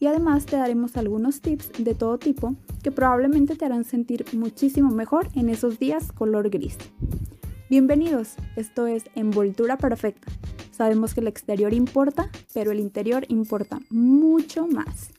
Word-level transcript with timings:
y 0.00 0.06
además 0.06 0.46
te 0.46 0.56
daremos 0.56 0.96
algunos 0.96 1.42
tips 1.42 1.72
de 1.78 1.94
todo 1.94 2.18
tipo 2.18 2.56
que 2.82 2.90
probablemente 2.90 3.54
te 3.54 3.66
harán 3.66 3.84
sentir 3.84 4.24
muchísimo 4.32 4.90
mejor 4.90 5.28
en 5.34 5.50
esos 5.50 5.78
días 5.78 6.10
color 6.10 6.48
gris. 6.48 6.78
Bienvenidos, 7.68 8.36
esto 8.56 8.86
es 8.86 9.04
Envoltura 9.14 9.76
Perfecta. 9.76 10.32
Sabemos 10.72 11.12
que 11.12 11.20
el 11.20 11.28
exterior 11.28 11.74
importa, 11.74 12.30
pero 12.54 12.72
el 12.72 12.80
interior 12.80 13.26
importa 13.28 13.78
mucho 13.90 14.66
más. 14.66 15.10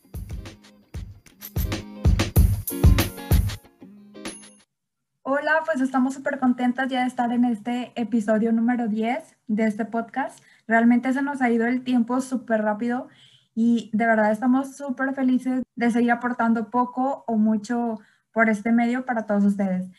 Hola, 5.21 5.61
pues 5.63 5.79
estamos 5.79 6.15
súper 6.15 6.39
contentas 6.39 6.89
ya 6.89 7.01
de 7.01 7.07
estar 7.07 7.31
en 7.31 7.45
este 7.45 7.91
episodio 7.95 8.51
número 8.51 8.87
10 8.87 9.37
de 9.47 9.63
este 9.65 9.85
podcast. 9.85 10.39
Realmente 10.67 11.13
se 11.13 11.21
nos 11.21 11.41
ha 11.43 11.51
ido 11.51 11.67
el 11.67 11.83
tiempo 11.83 12.19
súper 12.19 12.63
rápido 12.63 13.07
y 13.55 13.89
de 13.93 14.05
verdad 14.05 14.31
estamos 14.31 14.75
súper 14.75 15.13
felices 15.13 15.63
de 15.75 15.91
seguir 15.91 16.11
aportando 16.11 16.69
poco 16.69 17.23
o 17.27 17.37
mucho 17.37 17.99
por 18.31 18.49
este 18.49 18.71
medio 18.71 19.05
para 19.05 19.25
todos 19.25 19.43
ustedes. 19.43 19.89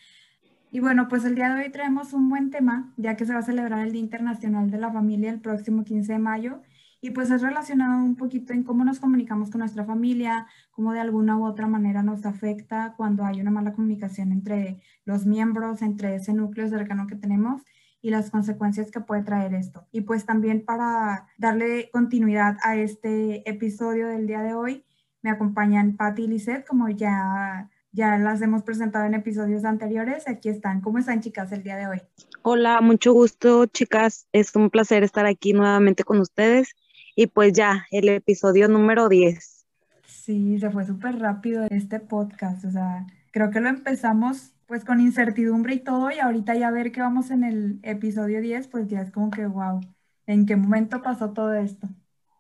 Y 0.71 0.81
bueno, 0.81 1.09
pues 1.09 1.25
el 1.25 1.35
día 1.35 1.55
de 1.55 1.65
hoy 1.65 1.71
traemos 1.71 2.15
un 2.15 2.31
buen 2.31 2.51
tema, 2.51 2.93
ya 2.97 3.15
que 3.15 3.27
se 3.27 3.35
va 3.35 3.41
a 3.41 3.43
celebrar 3.43 3.87
el 3.87 3.93
Día 3.93 4.01
Internacional 4.01 4.71
de 4.71 4.79
la 4.79 4.91
Familia 4.91 5.31
el 5.31 5.41
próximo 5.41 5.85
15 5.85 6.15
de 6.15 6.19
mayo, 6.19 6.63
y 7.03 7.11
pues 7.11 7.31
es 7.31 7.43
relacionado 7.43 8.03
un 8.03 8.17
poquito 8.17 8.53
en 8.53 8.63
cómo 8.63 8.85
nos 8.85 9.01
comunicamos 9.01 9.51
con 9.51 9.59
nuestra 9.59 9.85
familia, 9.85 10.47
cómo 10.71 10.93
de 10.93 11.01
alguna 11.01 11.37
u 11.37 11.45
otra 11.45 11.67
manera 11.67 12.03
nos 12.03 12.25
afecta 12.25 12.95
cuando 12.97 13.25
hay 13.25 13.41
una 13.41 13.51
mala 13.51 13.73
comunicación 13.73 14.33
entre 14.33 14.81
los 15.05 15.27
miembros, 15.27 15.83
entre 15.83 16.15
ese 16.15 16.33
núcleo 16.33 16.69
cercano 16.69 17.07
que 17.07 17.17
tenemos 17.17 17.63
y 18.03 18.11
las 18.11 18.31
consecuencias 18.31 18.91
que 18.91 19.01
puede 19.01 19.23
traer 19.23 19.55
esto. 19.55 19.87
Y 19.93 20.03
pues 20.03 20.27
también 20.27 20.65
para 20.65 21.29
darle 21.39 21.89
continuidad 21.93 22.57
a 22.63 22.77
este 22.77 23.49
episodio 23.49 24.09
del 24.09 24.27
día 24.27 24.43
de 24.43 24.55
hoy, 24.55 24.85
me 25.23 25.31
acompañan 25.31 25.97
Patti 25.97 26.25
y 26.25 26.27
Lisette, 26.27 26.67
como 26.67 26.89
ya, 26.89 27.71
ya 27.93 28.19
las 28.19 28.43
hemos 28.43 28.65
presentado 28.65 29.05
en 29.05 29.15
episodios 29.15 29.65
anteriores. 29.65 30.27
Aquí 30.27 30.49
están. 30.49 30.81
¿Cómo 30.81 30.99
están, 30.99 31.21
chicas, 31.21 31.53
el 31.53 31.63
día 31.63 31.77
de 31.77 31.87
hoy? 31.87 32.03
Hola, 32.43 32.81
mucho 32.81 33.13
gusto, 33.13 33.67
chicas. 33.67 34.27
Es 34.33 34.55
un 34.57 34.69
placer 34.69 35.05
estar 35.05 35.25
aquí 35.27 35.53
nuevamente 35.53 36.03
con 36.03 36.19
ustedes. 36.19 36.75
Y 37.15 37.29
pues 37.29 37.53
ya, 37.53 37.87
el 37.93 38.09
episodio 38.09 38.67
número 38.67 39.09
10. 39.09 39.65
Sí, 40.07 40.59
se 40.59 40.71
fue 40.71 40.85
súper 40.85 41.21
rápido 41.21 41.67
este 41.71 42.01
podcast. 42.01 42.65
O 42.65 42.71
sea, 42.73 43.07
creo 43.31 43.51
que 43.51 43.61
lo 43.61 43.69
empezamos 43.69 44.53
pues 44.73 44.87
con 44.87 45.03
incertidumbre 45.03 45.75
y 45.75 45.81
todo, 45.81 46.11
y 46.11 46.19
ahorita 46.19 46.55
ya 46.55 46.71
ver 46.71 46.93
que 46.93 47.03
vamos 47.03 47.31
en 47.31 47.45
el 47.45 47.79
episodio 47.83 48.41
10, 48.41 48.69
pues 48.69 48.89
ya 48.89 49.03
es 49.03 49.11
como 49.11 49.31
que, 49.31 49.45
wow, 49.45 49.83
¿en 50.27 50.47
qué 50.47 50.57
momento 50.57 51.03
pasó 51.03 51.35
todo 51.35 51.53
esto? 51.53 51.89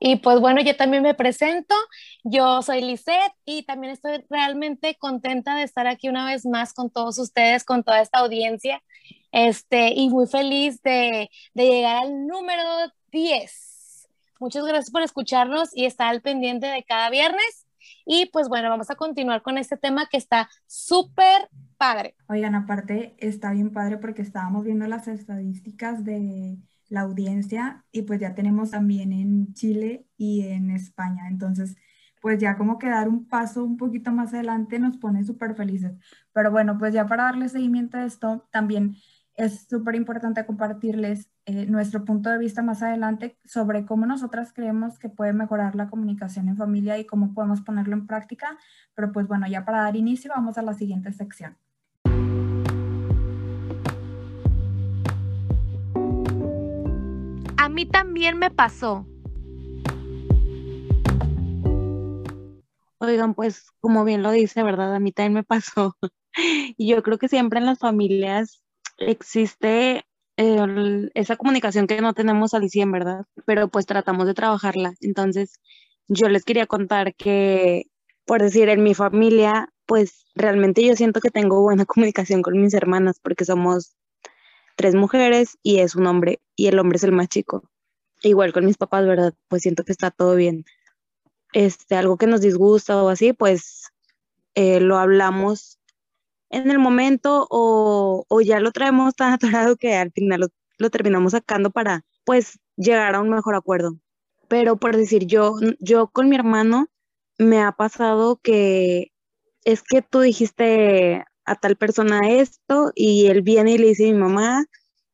Y 0.00 0.16
pues 0.16 0.40
bueno, 0.40 0.62
yo 0.62 0.74
también 0.74 1.02
me 1.02 1.12
presento, 1.12 1.74
yo 2.24 2.62
soy 2.62 2.80
Lisette 2.80 3.34
y 3.44 3.64
también 3.64 3.92
estoy 3.92 4.24
realmente 4.30 4.96
contenta 4.98 5.54
de 5.56 5.64
estar 5.64 5.86
aquí 5.86 6.08
una 6.08 6.24
vez 6.24 6.46
más 6.46 6.72
con 6.72 6.88
todos 6.88 7.18
ustedes, 7.18 7.64
con 7.64 7.84
toda 7.84 8.00
esta 8.00 8.20
audiencia, 8.20 8.82
este, 9.30 9.92
y 9.92 10.08
muy 10.08 10.26
feliz 10.26 10.80
de, 10.80 11.28
de 11.52 11.66
llegar 11.66 11.98
al 11.98 12.26
número 12.26 12.62
10. 13.10 14.08
Muchas 14.40 14.64
gracias 14.64 14.90
por 14.90 15.02
escucharnos 15.02 15.68
y 15.76 15.84
estar 15.84 16.08
al 16.08 16.22
pendiente 16.22 16.66
de 16.68 16.82
cada 16.82 17.10
viernes. 17.10 17.66
Y 18.06 18.26
pues 18.32 18.48
bueno, 18.48 18.68
vamos 18.68 18.90
a 18.90 18.96
continuar 18.96 19.42
con 19.42 19.58
este 19.58 19.76
tema 19.76 20.06
que 20.06 20.16
está 20.16 20.48
súper 20.66 21.48
padre. 21.76 22.14
Oigan, 22.28 22.54
aparte 22.54 23.14
está 23.18 23.50
bien 23.52 23.72
padre 23.72 23.98
porque 23.98 24.22
estábamos 24.22 24.64
viendo 24.64 24.86
las 24.86 25.08
estadísticas 25.08 26.04
de 26.04 26.58
la 26.88 27.00
audiencia 27.00 27.84
y 27.90 28.02
pues 28.02 28.20
ya 28.20 28.34
tenemos 28.34 28.70
también 28.70 29.12
en 29.12 29.54
Chile 29.54 30.06
y 30.16 30.42
en 30.48 30.70
España. 30.70 31.28
Entonces, 31.28 31.76
pues 32.20 32.38
ya 32.38 32.56
como 32.56 32.78
que 32.78 32.88
dar 32.88 33.08
un 33.08 33.26
paso 33.26 33.64
un 33.64 33.76
poquito 33.76 34.12
más 34.12 34.32
adelante 34.32 34.78
nos 34.78 34.96
pone 34.96 35.24
súper 35.24 35.54
felices. 35.56 35.92
Pero 36.32 36.50
bueno, 36.50 36.78
pues 36.78 36.94
ya 36.94 37.06
para 37.06 37.24
darle 37.24 37.48
seguimiento 37.48 37.96
a 37.96 38.04
esto, 38.04 38.46
también 38.52 38.94
es 39.36 39.66
súper 39.68 39.94
importante 39.94 40.44
compartirles 40.44 41.30
eh, 41.46 41.66
nuestro 41.66 42.04
punto 42.04 42.30
de 42.30 42.38
vista 42.38 42.62
más 42.62 42.82
adelante 42.82 43.38
sobre 43.44 43.86
cómo 43.86 44.06
nosotras 44.06 44.52
creemos 44.52 44.98
que 44.98 45.08
puede 45.08 45.32
mejorar 45.32 45.74
la 45.74 45.88
comunicación 45.88 46.48
en 46.48 46.56
familia 46.56 46.98
y 46.98 47.06
cómo 47.06 47.32
podemos 47.34 47.62
ponerlo 47.62 47.94
en 47.94 48.06
práctica. 48.06 48.58
Pero 48.94 49.12
pues 49.12 49.26
bueno, 49.26 49.46
ya 49.48 49.64
para 49.64 49.82
dar 49.82 49.96
inicio 49.96 50.30
vamos 50.34 50.58
a 50.58 50.62
la 50.62 50.74
siguiente 50.74 51.12
sección. 51.12 51.56
A 57.56 57.68
mí 57.68 57.86
también 57.86 58.38
me 58.38 58.50
pasó. 58.50 59.06
Oigan, 62.98 63.34
pues 63.34 63.72
como 63.80 64.04
bien 64.04 64.22
lo 64.22 64.30
dice, 64.30 64.62
¿verdad? 64.62 64.94
A 64.94 65.00
mí 65.00 65.10
también 65.12 65.34
me 65.34 65.44
pasó. 65.44 65.96
Y 66.78 66.88
yo 66.88 67.02
creo 67.02 67.18
que 67.18 67.28
siempre 67.28 67.60
en 67.60 67.66
las 67.66 67.78
familias 67.78 68.61
existe 69.08 70.04
esa 70.36 71.36
comunicación 71.36 71.86
que 71.86 72.00
no 72.00 72.14
tenemos 72.14 72.54
al 72.54 72.68
100, 72.68 72.90
¿verdad? 72.90 73.24
Pero 73.46 73.68
pues 73.68 73.86
tratamos 73.86 74.26
de 74.26 74.34
trabajarla. 74.34 74.94
Entonces, 75.00 75.60
yo 76.08 76.28
les 76.28 76.44
quería 76.44 76.66
contar 76.66 77.14
que, 77.14 77.84
por 78.24 78.42
decir, 78.42 78.68
en 78.68 78.82
mi 78.82 78.94
familia, 78.94 79.68
pues 79.86 80.24
realmente 80.34 80.84
yo 80.84 80.96
siento 80.96 81.20
que 81.20 81.30
tengo 81.30 81.60
buena 81.60 81.84
comunicación 81.86 82.42
con 82.42 82.60
mis 82.60 82.74
hermanas 82.74 83.18
porque 83.22 83.44
somos 83.44 83.94
tres 84.76 84.94
mujeres 84.94 85.58
y 85.62 85.80
es 85.80 85.94
un 85.94 86.06
hombre, 86.06 86.40
y 86.56 86.68
el 86.68 86.78
hombre 86.78 86.96
es 86.96 87.04
el 87.04 87.12
más 87.12 87.28
chico. 87.28 87.68
Igual 88.22 88.52
con 88.52 88.64
mis 88.64 88.76
papás, 88.76 89.06
¿verdad? 89.06 89.34
Pues 89.48 89.62
siento 89.62 89.84
que 89.84 89.92
está 89.92 90.10
todo 90.10 90.34
bien. 90.36 90.64
Este, 91.52 91.96
algo 91.96 92.16
que 92.16 92.26
nos 92.26 92.40
disgusta 92.40 93.02
o 93.02 93.08
así, 93.08 93.32
pues 93.32 93.92
eh, 94.54 94.80
lo 94.80 94.96
hablamos 94.96 95.78
en 96.52 96.70
el 96.70 96.78
momento 96.78 97.46
o, 97.50 98.40
ya 98.44 98.60
lo 98.60 98.72
traemos 98.72 99.14
tan 99.16 99.32
atorado 99.64 99.76
que 99.76 99.96
al 99.96 100.12
final 100.12 100.40
lo, 100.42 100.48
lo, 100.78 100.90
terminamos 100.90 101.32
sacando 101.32 101.70
para, 101.70 102.04
pues, 102.24 102.60
llegar 102.76 103.14
a 103.14 103.20
un 103.20 103.30
mejor 103.30 103.54
acuerdo. 103.56 103.98
Pero 104.48 104.76
por 104.76 104.96
decir, 104.96 105.26
yo, 105.26 105.54
yo 105.80 106.08
con 106.08 106.28
mi 106.28 106.36
hermano 106.36 106.88
me 107.38 107.62
ha 107.62 107.72
pasado 107.72 108.38
que 108.42 109.12
es 109.64 109.82
que 109.82 110.02
tú 110.02 110.20
dijiste 110.20 111.24
a 111.44 111.54
tal 111.56 111.76
persona 111.76 112.20
esto 112.28 112.92
y 112.94 113.26
él 113.26 113.42
viene 113.42 113.72
y 113.72 113.78
le 113.78 113.88
dice 113.88 114.08
a 114.08 114.12
mi 114.12 114.18
mamá 114.18 114.66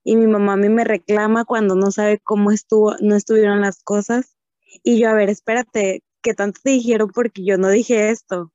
y 0.05 0.17
mi 0.17 0.27
mamá 0.27 0.55
a 0.55 0.57
mí 0.57 0.69
me 0.69 0.85
reclama 0.85 1.45
cuando 1.45 1.75
no 1.77 1.91
sabe 1.91 2.19
cómo 2.19 2.51
estuvo, 2.51 2.97
no 3.01 3.15
estuvieron 3.17 3.61
las 3.61 3.83
cosas 3.83 4.37
y 4.83 4.99
yo, 4.99 5.11
a 5.11 5.15
ver, 5.15 5.31
espérate, 5.31 6.03
¿qué 6.23 6.35
tanto 6.35 6.61
te 6.63 6.71
dijeron 6.71 7.11
porque 7.15 7.45
yo 7.45 7.59
no 7.59 7.69
dije 7.71 8.11
esto? 8.11 8.53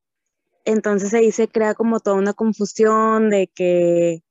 Entonces 0.66 1.14
ahí 1.14 1.32
se 1.32 1.48
crea 1.48 1.74
como 1.76 2.00
toda 2.00 2.16
una 2.18 2.34
confusión 2.34 3.30
de 3.30 3.48
que 3.48 4.24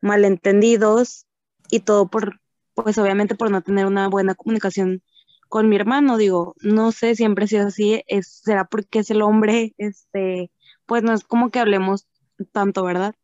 malentendidos 0.00 1.26
y 1.70 1.80
todo 1.80 2.08
por, 2.08 2.40
pues 2.74 2.98
obviamente 2.98 3.34
por 3.34 3.50
no 3.50 3.62
tener 3.62 3.86
una 3.86 4.08
buena 4.08 4.34
comunicación 4.34 5.02
con 5.48 5.68
mi 5.68 5.76
hermano, 5.76 6.18
digo, 6.18 6.54
no 6.60 6.92
sé, 6.92 7.14
siempre 7.16 7.44
ha 7.44 7.48
sido 7.48 7.66
así, 7.68 8.02
es, 8.06 8.40
será 8.44 8.66
porque 8.66 9.00
es 9.00 9.10
el 9.10 9.22
hombre, 9.22 9.74
este, 9.78 10.50
pues 10.86 11.02
no 11.02 11.12
es 11.14 11.24
como 11.24 11.50
que 11.50 11.58
hablemos 11.58 12.06
tanto, 12.52 12.84
¿verdad? 12.84 13.14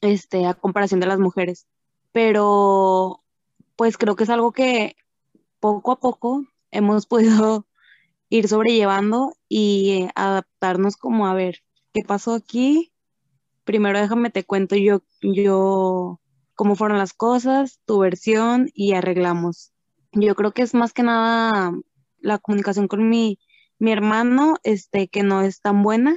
Este, 0.00 0.46
a 0.46 0.54
comparación 0.54 1.00
de 1.00 1.06
las 1.06 1.18
mujeres. 1.18 1.66
Pero 2.12 3.22
pues 3.76 3.96
creo 3.96 4.16
que 4.16 4.24
es 4.24 4.30
algo 4.30 4.52
que 4.52 4.96
poco 5.60 5.92
a 5.92 6.00
poco 6.00 6.44
hemos 6.70 7.06
podido 7.06 7.66
ir 8.28 8.48
sobrellevando 8.48 9.34
y 9.48 10.08
adaptarnos 10.14 10.96
como 10.96 11.26
a 11.26 11.34
ver 11.34 11.60
qué 11.92 12.02
pasó 12.06 12.34
aquí. 12.34 12.92
Primero 13.64 14.00
déjame 14.00 14.30
te 14.30 14.44
cuento 14.44 14.76
yo, 14.76 15.02
yo 15.22 16.20
cómo 16.54 16.76
fueron 16.76 16.98
las 16.98 17.12
cosas, 17.12 17.80
tu 17.86 17.98
versión 18.00 18.70
y 18.74 18.92
arreglamos. 18.92 19.72
Yo 20.12 20.34
creo 20.34 20.52
que 20.52 20.62
es 20.62 20.74
más 20.74 20.92
que 20.92 21.02
nada 21.02 21.72
la 22.18 22.38
comunicación 22.38 22.88
con 22.88 23.08
mi, 23.08 23.38
mi 23.78 23.92
hermano, 23.92 24.56
este, 24.62 25.08
que 25.08 25.22
no 25.22 25.42
es 25.42 25.60
tan 25.60 25.82
buena 25.82 26.16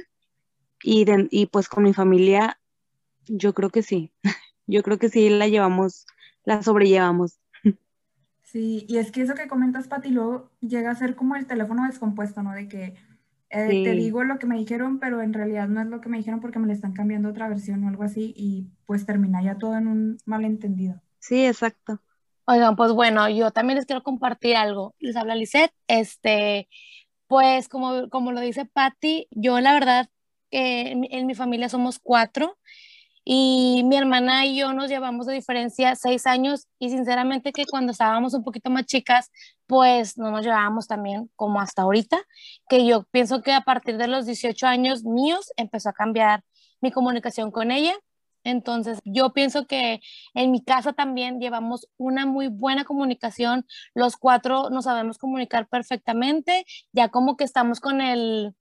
y, 0.82 1.06
y 1.30 1.46
pues 1.46 1.68
con 1.68 1.84
mi 1.84 1.94
familia, 1.94 2.60
yo 3.26 3.54
creo 3.54 3.70
que 3.70 3.82
sí. 3.82 4.12
Yo 4.66 4.82
creo 4.82 4.98
que 4.98 5.10
sí 5.10 5.28
la 5.28 5.46
llevamos, 5.46 6.06
la 6.44 6.62
sobrellevamos. 6.62 7.38
Sí, 8.42 8.86
y 8.88 8.96
es 8.96 9.10
que 9.10 9.20
eso 9.20 9.34
que 9.34 9.48
comentas, 9.48 9.88
Pati, 9.88 10.10
luego 10.10 10.50
llega 10.60 10.90
a 10.90 10.94
ser 10.94 11.16
como 11.16 11.36
el 11.36 11.46
teléfono 11.46 11.84
descompuesto, 11.86 12.42
¿no? 12.42 12.52
De 12.52 12.68
que 12.68 12.94
eh, 13.54 13.84
te 13.84 13.92
digo 13.92 14.24
lo 14.24 14.38
que 14.38 14.46
me 14.46 14.56
dijeron, 14.56 14.98
pero 14.98 15.22
en 15.22 15.32
realidad 15.32 15.68
no 15.68 15.80
es 15.80 15.86
lo 15.86 16.00
que 16.00 16.08
me 16.08 16.18
dijeron 16.18 16.40
porque 16.40 16.58
me 16.58 16.66
le 16.66 16.72
están 16.72 16.92
cambiando 16.92 17.28
otra 17.28 17.48
versión 17.48 17.84
o 17.84 17.88
algo 17.88 18.02
así 18.02 18.34
y 18.36 18.66
pues 18.86 19.06
termina 19.06 19.42
ya 19.42 19.56
todo 19.56 19.76
en 19.76 19.86
un 19.86 20.18
malentendido. 20.24 21.00
Sí, 21.20 21.46
exacto. 21.46 22.00
Oigan, 22.46 22.76
pues 22.76 22.92
bueno, 22.92 23.28
yo 23.30 23.50
también 23.50 23.76
les 23.76 23.86
quiero 23.86 24.02
compartir 24.02 24.56
algo. 24.56 24.94
Les 24.98 25.16
habla 25.16 25.34
Lisette. 25.34 25.72
Este, 25.88 26.68
pues 27.26 27.68
como, 27.68 28.08
como 28.10 28.32
lo 28.32 28.40
dice 28.40 28.66
Patti, 28.66 29.28
yo 29.30 29.60
la 29.60 29.72
verdad, 29.72 30.08
que 30.50 30.90
en 30.92 31.26
mi 31.26 31.34
familia 31.34 31.68
somos 31.68 31.98
cuatro 31.98 32.58
y 33.24 33.82
mi 33.84 33.96
hermana 33.96 34.44
y 34.44 34.56
yo 34.56 34.72
nos 34.74 34.88
llevamos 34.88 35.26
de 35.26 35.34
diferencia 35.34 35.96
seis 35.96 36.26
años 36.26 36.68
y 36.78 36.90
sinceramente 36.90 37.52
que 37.52 37.64
cuando 37.64 37.92
estábamos 37.92 38.34
un 38.34 38.44
poquito 38.44 38.68
más 38.68 38.84
chicas, 38.84 39.30
pues 39.66 40.18
no 40.18 40.30
nos 40.30 40.44
llevábamos 40.44 40.86
también 40.86 41.30
como 41.34 41.60
hasta 41.60 41.82
ahorita, 41.82 42.18
que 42.68 42.86
yo 42.86 43.04
pienso 43.10 43.42
que 43.42 43.52
a 43.52 43.62
partir 43.62 43.96
de 43.96 44.08
los 44.08 44.26
18 44.26 44.66
años 44.66 45.04
míos 45.04 45.52
empezó 45.56 45.88
a 45.88 45.94
cambiar 45.94 46.44
mi 46.82 46.92
comunicación 46.92 47.50
con 47.50 47.70
ella. 47.70 47.94
Entonces, 48.46 48.98
yo 49.04 49.32
pienso 49.32 49.66
que 49.66 50.00
en 50.34 50.50
mi 50.50 50.62
casa 50.62 50.92
también 50.92 51.40
llevamos 51.40 51.88
una 51.96 52.26
muy 52.26 52.48
buena 52.48 52.84
comunicación. 52.84 53.64
Los 53.94 54.18
cuatro 54.18 54.68
nos 54.68 54.84
sabemos 54.84 55.16
comunicar 55.16 55.66
perfectamente, 55.66 56.66
ya 56.92 57.08
como 57.08 57.38
que 57.38 57.44
estamos 57.44 57.80
con 57.80 58.02
el, 58.02 58.54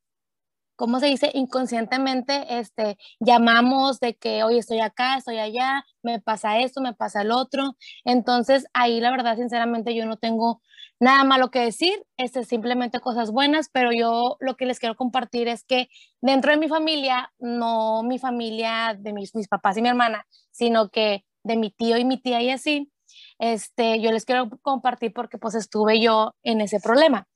¿cómo 0.75 0.99
se 0.99 1.07
dice? 1.07 1.31
Inconscientemente, 1.33 2.59
este, 2.59 2.97
llamamos 3.19 3.99
de 3.99 4.15
que, 4.15 4.43
oye, 4.43 4.59
estoy 4.59 4.79
acá, 4.79 5.17
estoy 5.17 5.39
allá, 5.39 5.85
me 6.03 6.19
pasa 6.19 6.59
esto, 6.59 6.81
me 6.81 6.93
pasa 6.93 7.21
el 7.21 7.31
otro. 7.31 7.75
Entonces, 8.05 8.65
ahí 8.73 8.99
la 8.99 9.11
verdad, 9.11 9.37
sinceramente, 9.37 9.95
yo 9.95 10.05
no 10.05 10.17
tengo 10.17 10.61
nada 10.99 11.23
malo 11.23 11.51
que 11.51 11.59
decir, 11.59 11.93
este, 12.17 12.43
simplemente 12.45 12.99
cosas 12.99 13.31
buenas, 13.31 13.69
pero 13.71 13.91
yo 13.91 14.37
lo 14.39 14.55
que 14.55 14.65
les 14.65 14.79
quiero 14.79 14.95
compartir 14.95 15.47
es 15.47 15.63
que 15.63 15.87
dentro 16.21 16.51
de 16.51 16.57
mi 16.57 16.67
familia, 16.69 17.31
no 17.39 18.03
mi 18.03 18.19
familia 18.19 18.95
de 18.97 19.13
mis, 19.13 19.35
mis 19.35 19.47
papás 19.47 19.77
y 19.77 19.81
mi 19.81 19.89
hermana, 19.89 20.25
sino 20.51 20.89
que 20.89 21.25
de 21.43 21.57
mi 21.57 21.71
tío 21.71 21.97
y 21.97 22.05
mi 22.05 22.21
tía 22.21 22.41
y 22.41 22.49
así, 22.51 22.91
este, 23.39 23.99
yo 24.01 24.11
les 24.11 24.25
quiero 24.25 24.49
compartir 24.61 25.13
porque 25.13 25.37
pues 25.37 25.55
estuve 25.55 25.99
yo 25.99 26.35
en 26.43 26.61
ese 26.61 26.79
problema. 26.79 27.27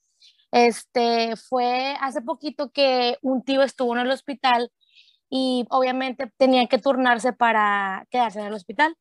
Este, 0.57 1.35
fue 1.35 1.95
hace 2.01 2.21
poquito 2.21 2.71
que 2.71 3.17
un 3.21 3.43
tío 3.43 3.61
estuvo 3.61 3.93
en 3.93 4.01
el 4.01 4.09
hospital 4.09 4.71
y 5.29 5.65
obviamente 5.69 6.31
tenía 6.35 6.65
que 6.65 6.79
turnarse 6.79 7.31
para 7.31 8.07
quedarse 8.09 8.39
en 8.39 8.47
el 8.47 8.53
hospital. 8.55 8.95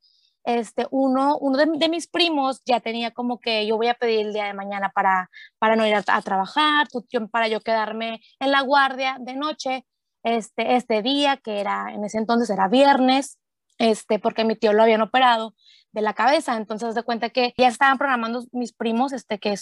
Este, 0.45 0.87
uno, 0.91 1.39
uno 1.39 1.57
de, 1.57 1.89
mis 1.89 2.09
primos 2.09 2.61
ya 2.67 2.81
tenía 2.81 3.11
como 3.11 3.41
que 3.41 3.67
yo 3.67 3.79
voy 3.79 3.89
a 3.89 3.95
pedir 3.95 4.27
el 4.27 4.35
día 4.35 4.45
de 4.45 4.53
mañana 4.53 4.91
para, 4.95 5.31
para 5.59 5.77
no 5.77 5.87
ir 5.87 5.95
a, 5.95 6.23
trabajar, 6.23 6.89
para 7.33 7.49
yo 7.49 7.61
quedarme 7.63 8.21
en 8.39 8.51
la 8.51 8.61
guardia 8.61 9.17
de 9.19 9.35
noche 9.35 9.87
este, 10.25 10.77
este 10.77 11.01
día, 11.01 11.39
que 11.39 11.61
era 11.61 11.87
en 11.91 12.05
ese 12.05 12.19
entonces 12.19 12.51
era 12.51 12.69
viernes, 12.69 13.39
este, 13.79 14.19
porque 14.19 14.45
mi 14.45 14.57
tío 14.57 14.75
lo 14.75 14.83
habían 14.83 15.01
operado 15.01 15.55
de 15.93 16.03
la 16.03 16.13
cabeza, 16.13 16.57
entonces 16.57 16.95
de 16.95 17.03
cuenta 17.03 17.31
que 17.31 17.55
ya 17.57 17.69
estaban 17.69 17.97
programando 17.97 18.45
mis 18.53 18.75
primos, 18.75 19.15
este, 19.15 19.39
que 19.39 19.55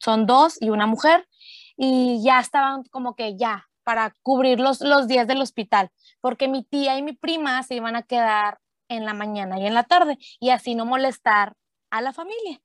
son 0.00 0.26
dos 0.26 0.56
y 0.60 0.70
una 0.70 0.86
mujer, 0.86 1.26
y 1.84 2.22
ya 2.22 2.38
estaban 2.38 2.84
como 2.84 3.16
que 3.16 3.36
ya 3.36 3.68
para 3.82 4.14
cubrir 4.22 4.60
los, 4.60 4.80
los 4.82 5.08
días 5.08 5.26
del 5.26 5.42
hospital, 5.42 5.90
porque 6.20 6.46
mi 6.46 6.62
tía 6.62 6.96
y 6.96 7.02
mi 7.02 7.12
prima 7.12 7.60
se 7.64 7.74
iban 7.74 7.96
a 7.96 8.02
quedar 8.04 8.58
en 8.88 9.04
la 9.04 9.14
mañana 9.14 9.58
y 9.58 9.66
en 9.66 9.74
la 9.74 9.82
tarde, 9.82 10.16
y 10.38 10.50
así 10.50 10.76
no 10.76 10.86
molestar 10.86 11.54
a 11.90 12.00
la 12.00 12.12
familia. 12.12 12.60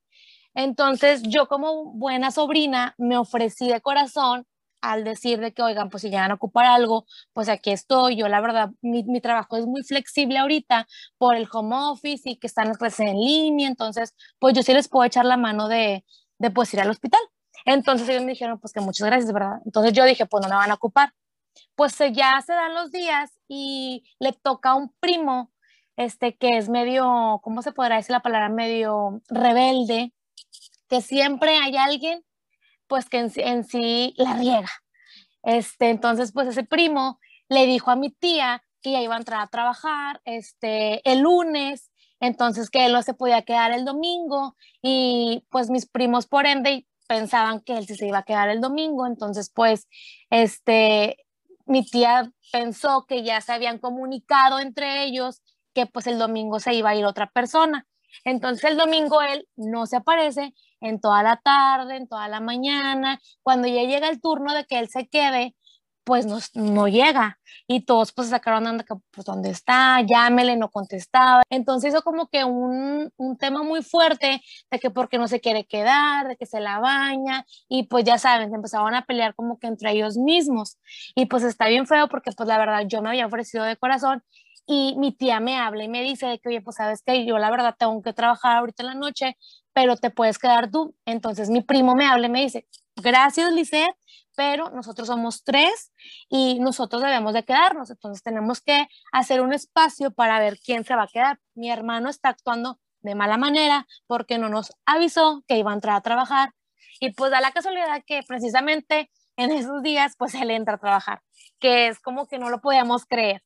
Entonces 0.54 1.22
yo 1.24 1.48
como 1.48 1.86
buena 1.94 2.30
sobrina 2.30 2.94
me 2.96 3.16
ofrecí 3.16 3.68
de 3.68 3.80
corazón 3.80 4.46
al 4.82 5.02
decir 5.02 5.40
de 5.40 5.52
que, 5.52 5.62
oigan, 5.62 5.90
pues 5.90 6.02
si 6.02 6.10
llegan 6.10 6.30
a 6.30 6.34
ocupar 6.34 6.66
algo, 6.66 7.04
pues 7.32 7.48
aquí 7.48 7.72
estoy. 7.72 8.14
Yo 8.16 8.28
la 8.28 8.40
verdad, 8.40 8.70
mi, 8.82 9.02
mi 9.02 9.20
trabajo 9.20 9.56
es 9.56 9.66
muy 9.66 9.82
flexible 9.82 10.38
ahorita 10.38 10.86
por 11.18 11.34
el 11.34 11.48
home 11.52 11.74
office 11.76 12.30
y 12.30 12.36
que 12.38 12.46
están 12.46 12.72
en 12.98 13.16
línea, 13.16 13.68
entonces, 13.68 14.14
pues 14.38 14.54
yo 14.54 14.62
sí 14.62 14.72
les 14.74 14.88
puedo 14.88 15.04
echar 15.04 15.24
la 15.24 15.36
mano 15.36 15.66
de, 15.68 16.04
de 16.38 16.50
pues 16.52 16.72
ir 16.74 16.80
al 16.80 16.90
hospital. 16.90 17.20
Entonces 17.64 18.08
ellos 18.08 18.24
me 18.24 18.32
dijeron, 18.32 18.58
pues 18.58 18.72
que 18.72 18.80
muchas 18.80 19.06
gracias, 19.06 19.32
¿verdad? 19.32 19.60
Entonces 19.64 19.92
yo 19.92 20.04
dije, 20.04 20.26
pues 20.26 20.42
no 20.42 20.48
me 20.48 20.56
van 20.56 20.70
a 20.70 20.74
ocupar. 20.74 21.12
Pues 21.74 21.96
ya 22.12 22.40
se 22.44 22.52
dan 22.52 22.74
los 22.74 22.90
días 22.92 23.30
y 23.48 24.04
le 24.20 24.32
toca 24.32 24.70
a 24.70 24.74
un 24.74 24.92
primo, 25.00 25.52
este, 25.96 26.36
que 26.36 26.56
es 26.56 26.68
medio, 26.68 27.40
¿cómo 27.42 27.62
se 27.62 27.72
podrá 27.72 27.96
decir 27.96 28.12
la 28.12 28.20
palabra? 28.20 28.48
Medio 28.48 29.20
rebelde, 29.28 30.12
que 30.88 31.00
siempre 31.02 31.56
hay 31.58 31.76
alguien 31.76 32.24
pues 32.88 33.08
que 33.08 33.18
en, 33.18 33.64
sí 33.64 34.14
la 34.16 34.34
riega. 34.34 34.70
Este, 35.44 35.90
entonces, 35.90 36.32
pues 36.32 36.48
ese 36.48 36.64
primo 36.64 37.20
le 37.48 37.66
dijo 37.66 37.90
a 37.90 37.96
mi 37.96 38.10
tía 38.10 38.64
que 38.82 38.92
ya 38.92 39.02
iba 39.02 39.14
a 39.14 39.18
entrar 39.18 39.40
a 39.40 39.46
trabajar 39.46 40.20
este, 40.24 41.08
el 41.10 41.20
lunes, 41.20 41.90
entonces 42.18 42.70
que 42.70 42.86
él 42.86 42.92
no 42.92 43.02
se 43.02 43.14
podía 43.14 43.42
quedar 43.42 43.70
el 43.72 43.84
domingo 43.84 44.56
y 44.82 45.46
pues 45.50 45.70
mis 45.70 45.86
primos 45.86 46.26
por 46.26 46.46
ende 46.46 46.87
pensaban 47.08 47.60
que 47.60 47.76
él 47.78 47.86
se 47.86 48.06
iba 48.06 48.18
a 48.18 48.22
quedar 48.22 48.50
el 48.50 48.60
domingo, 48.60 49.06
entonces 49.06 49.50
pues 49.52 49.88
este, 50.30 51.16
mi 51.66 51.84
tía 51.84 52.30
pensó 52.52 53.06
que 53.08 53.24
ya 53.24 53.40
se 53.40 53.52
habían 53.52 53.78
comunicado 53.78 54.60
entre 54.60 55.04
ellos 55.04 55.42
que 55.74 55.86
pues 55.86 56.06
el 56.06 56.18
domingo 56.18 56.60
se 56.60 56.74
iba 56.74 56.90
a 56.90 56.94
ir 56.96 57.04
otra 57.04 57.30
persona. 57.30 57.86
Entonces 58.24 58.64
el 58.64 58.76
domingo 58.76 59.22
él 59.22 59.46
no 59.56 59.86
se 59.86 59.96
aparece 59.96 60.54
en 60.80 61.00
toda 61.00 61.22
la 61.22 61.36
tarde, 61.36 61.96
en 61.96 62.08
toda 62.08 62.28
la 62.28 62.40
mañana. 62.40 63.20
Cuando 63.42 63.68
ya 63.68 63.82
llega 63.82 64.08
el 64.08 64.20
turno 64.20 64.54
de 64.54 64.64
que 64.64 64.78
él 64.78 64.88
se 64.88 65.08
quede, 65.08 65.54
pues 66.08 66.24
no, 66.24 66.38
no 66.54 66.88
llega. 66.88 67.38
Y 67.66 67.82
todos 67.84 68.12
pues 68.12 68.30
sacaron 68.30 68.66
anda, 68.66 68.82
pues 69.10 69.26
dónde 69.26 69.50
está, 69.50 70.00
llámele, 70.00 70.56
no 70.56 70.70
contestaba. 70.70 71.42
Entonces 71.50 71.92
hizo 71.92 72.00
como 72.02 72.28
que 72.28 72.44
un, 72.44 73.12
un 73.18 73.36
tema 73.36 73.62
muy 73.62 73.82
fuerte 73.82 74.40
de 74.70 74.78
que 74.78 74.88
porque 74.88 75.18
no 75.18 75.28
se 75.28 75.40
quiere 75.40 75.66
quedar, 75.66 76.28
de 76.28 76.36
que 76.38 76.46
se 76.46 76.60
la 76.60 76.78
baña. 76.78 77.44
Y 77.68 77.88
pues 77.88 78.06
ya 78.06 78.16
saben, 78.16 78.48
se 78.48 78.56
empezaban 78.56 78.94
a 78.94 79.04
pelear 79.04 79.34
como 79.34 79.58
que 79.58 79.66
entre 79.66 79.90
ellos 79.92 80.16
mismos. 80.16 80.78
Y 81.14 81.26
pues 81.26 81.42
está 81.42 81.68
bien 81.68 81.86
feo 81.86 82.08
porque 82.08 82.32
pues 82.32 82.48
la 82.48 82.56
verdad 82.56 82.84
yo 82.86 83.02
me 83.02 83.10
había 83.10 83.26
ofrecido 83.26 83.64
de 83.64 83.76
corazón 83.76 84.22
y 84.66 84.94
mi 84.96 85.12
tía 85.12 85.40
me 85.40 85.58
habla 85.58 85.84
y 85.84 85.88
me 85.88 86.02
dice 86.02 86.26
de 86.26 86.38
que, 86.38 86.48
oye, 86.48 86.62
pues 86.62 86.76
sabes 86.76 87.02
que 87.02 87.26
yo 87.26 87.36
la 87.38 87.50
verdad 87.50 87.74
tengo 87.78 88.00
que 88.00 88.14
trabajar 88.14 88.56
ahorita 88.56 88.82
en 88.82 88.86
la 88.86 88.94
noche, 88.94 89.36
pero 89.74 89.96
te 89.96 90.08
puedes 90.08 90.38
quedar 90.38 90.70
tú. 90.70 90.94
Entonces 91.04 91.50
mi 91.50 91.60
primo 91.60 91.94
me 91.94 92.06
habla 92.06 92.28
y 92.28 92.30
me 92.30 92.40
dice, 92.40 92.66
gracias, 92.96 93.52
Lisette, 93.52 93.94
pero 94.38 94.70
nosotros 94.70 95.08
somos 95.08 95.42
tres 95.42 95.92
y 96.28 96.60
nosotros 96.60 97.02
debemos 97.02 97.34
de 97.34 97.42
quedarnos. 97.42 97.90
Entonces 97.90 98.22
tenemos 98.22 98.60
que 98.60 98.86
hacer 99.10 99.40
un 99.40 99.52
espacio 99.52 100.12
para 100.12 100.38
ver 100.38 100.60
quién 100.64 100.84
se 100.84 100.94
va 100.94 101.02
a 101.02 101.08
quedar. 101.08 101.40
Mi 101.56 101.72
hermano 101.72 102.08
está 102.08 102.28
actuando 102.28 102.78
de 103.00 103.16
mala 103.16 103.36
manera 103.36 103.88
porque 104.06 104.38
no 104.38 104.48
nos 104.48 104.70
avisó 104.86 105.42
que 105.48 105.58
iba 105.58 105.72
a 105.72 105.74
entrar 105.74 105.96
a 105.96 106.02
trabajar. 106.02 106.52
Y 107.00 107.14
pues 107.14 107.32
da 107.32 107.40
la 107.40 107.50
casualidad 107.50 108.00
que 108.06 108.22
precisamente 108.28 109.10
en 109.36 109.50
esos 109.50 109.82
días, 109.82 110.14
pues 110.16 110.36
él 110.36 110.52
entra 110.52 110.74
a 110.74 110.78
trabajar, 110.78 111.20
que 111.58 111.88
es 111.88 111.98
como 111.98 112.28
que 112.28 112.38
no 112.38 112.48
lo 112.48 112.60
podíamos 112.60 113.06
creer. 113.06 113.42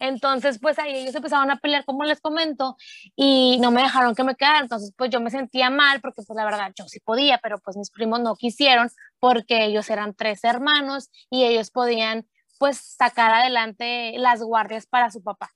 Entonces, 0.00 0.58
pues 0.60 0.78
ahí 0.78 0.94
ellos 0.96 1.14
empezaron 1.14 1.50
a 1.50 1.56
pelear, 1.58 1.84
como 1.84 2.04
les 2.04 2.20
comento, 2.20 2.76
y 3.16 3.58
no 3.60 3.70
me 3.70 3.82
dejaron 3.82 4.14
que 4.14 4.24
me 4.24 4.34
quedara. 4.36 4.60
Entonces, 4.60 4.92
pues 4.96 5.10
yo 5.10 5.20
me 5.20 5.30
sentía 5.30 5.70
mal 5.70 6.00
porque, 6.00 6.22
pues 6.26 6.36
la 6.36 6.44
verdad, 6.44 6.72
yo 6.78 6.84
sí 6.88 7.00
podía, 7.00 7.38
pero 7.38 7.58
pues 7.60 7.76
mis 7.76 7.90
primos 7.90 8.20
no 8.20 8.36
quisieron 8.36 8.90
porque 9.20 9.64
ellos 9.64 9.88
eran 9.90 10.14
tres 10.14 10.44
hermanos 10.44 11.10
y 11.30 11.44
ellos 11.44 11.70
podían, 11.70 12.26
pues, 12.58 12.78
sacar 12.98 13.32
adelante 13.34 14.14
las 14.18 14.42
guardias 14.42 14.86
para 14.86 15.10
su 15.10 15.22
papá. 15.22 15.50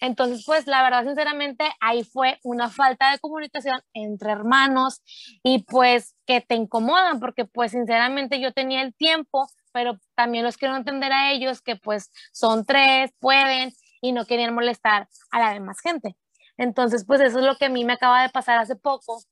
Entonces, 0.00 0.44
pues 0.46 0.66
la 0.68 0.82
verdad, 0.82 1.04
sinceramente, 1.04 1.64
ahí 1.80 2.04
fue 2.04 2.38
una 2.44 2.70
falta 2.70 3.10
de 3.12 3.18
comunicación 3.20 3.80
entre 3.94 4.32
hermanos 4.32 5.02
y 5.42 5.64
pues 5.64 6.14
que 6.26 6.40
te 6.40 6.54
incomodan, 6.56 7.20
porque 7.20 7.44
pues 7.46 7.72
sinceramente 7.72 8.40
yo 8.40 8.52
tenía 8.52 8.82
el 8.82 8.94
tiempo 8.94 9.48
pero 9.72 9.98
también 10.14 10.44
los 10.44 10.56
quiero 10.56 10.76
entender 10.76 11.12
a 11.12 11.32
ellos 11.32 11.60
que 11.62 11.76
pues 11.76 12.10
son 12.32 12.64
tres, 12.64 13.10
pueden 13.18 13.72
y 14.00 14.12
no 14.12 14.26
querían 14.26 14.54
molestar 14.54 15.08
a 15.30 15.38
la 15.38 15.52
demás 15.52 15.80
gente. 15.80 16.16
Entonces, 16.56 17.04
pues 17.06 17.20
eso 17.20 17.38
es 17.38 17.44
lo 17.44 17.56
que 17.56 17.66
a 17.66 17.70
mí 17.70 17.84
me 17.84 17.94
acaba 17.94 18.22
de 18.22 18.30
pasar 18.30 18.58
hace 18.58 18.76
poco, 18.76 19.22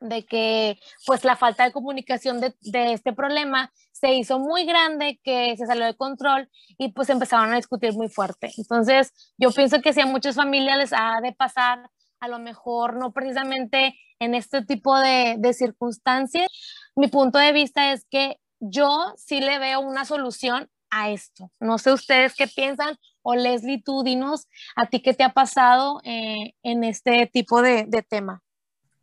de 0.00 0.24
que 0.24 0.78
pues 1.06 1.24
la 1.24 1.36
falta 1.36 1.64
de 1.64 1.72
comunicación 1.72 2.40
de, 2.40 2.54
este 2.92 3.12
problema 3.12 3.72
se 3.92 4.14
hizo 4.14 4.38
muy 4.38 4.64
grande, 4.64 5.20
que 5.22 5.56
se 5.56 5.66
salió 5.66 5.84
de 5.84 5.96
control 5.96 6.48
y 6.78 6.92
pues 6.92 7.10
empezaron 7.10 7.52
a 7.52 7.56
discutir 7.56 7.92
muy 7.94 8.08
fuerte. 8.08 8.50
Entonces 8.56 9.12
yo 9.36 9.50
pienso 9.50 9.80
que 9.82 9.92
si 9.92 10.00
a 10.00 10.06
muchas 10.06 10.36
familias 10.36 10.78
les 10.78 10.92
ha 10.92 11.20
de 11.22 11.32
pasar, 11.32 11.90
a 12.20 12.28
lo 12.28 12.38
mejor 12.38 12.96
no 12.96 13.12
precisamente 13.12 13.98
en 14.18 14.34
este 14.34 14.64
tipo 14.64 14.98
de 14.98 15.52
circunstancias, 15.54 16.48
mi 16.96 17.08
punto 17.08 17.38
de 17.38 17.52
vista 17.52 17.92
es 17.92 18.04
que 18.10 18.38
yo 18.60 19.14
sí 19.16 19.40
le 19.40 19.58
veo 19.58 19.80
una 19.80 20.04
solución 20.04 20.68
a 20.90 21.10
esto. 21.10 21.50
No 21.60 21.78
sé 21.78 21.92
ustedes 21.92 22.34
qué 22.36 22.46
piensan 22.46 22.96
o 23.22 23.34
Leslie, 23.34 23.82
tú 23.82 24.02
dinos 24.02 24.48
a 24.76 24.86
ti 24.86 25.00
qué 25.00 25.14
te 25.14 25.24
ha 25.24 25.32
pasado 25.32 26.00
eh, 26.04 26.54
en 26.62 26.84
este 26.84 27.28
tipo 27.32 27.62
de, 27.62 27.86
tema. 28.08 28.42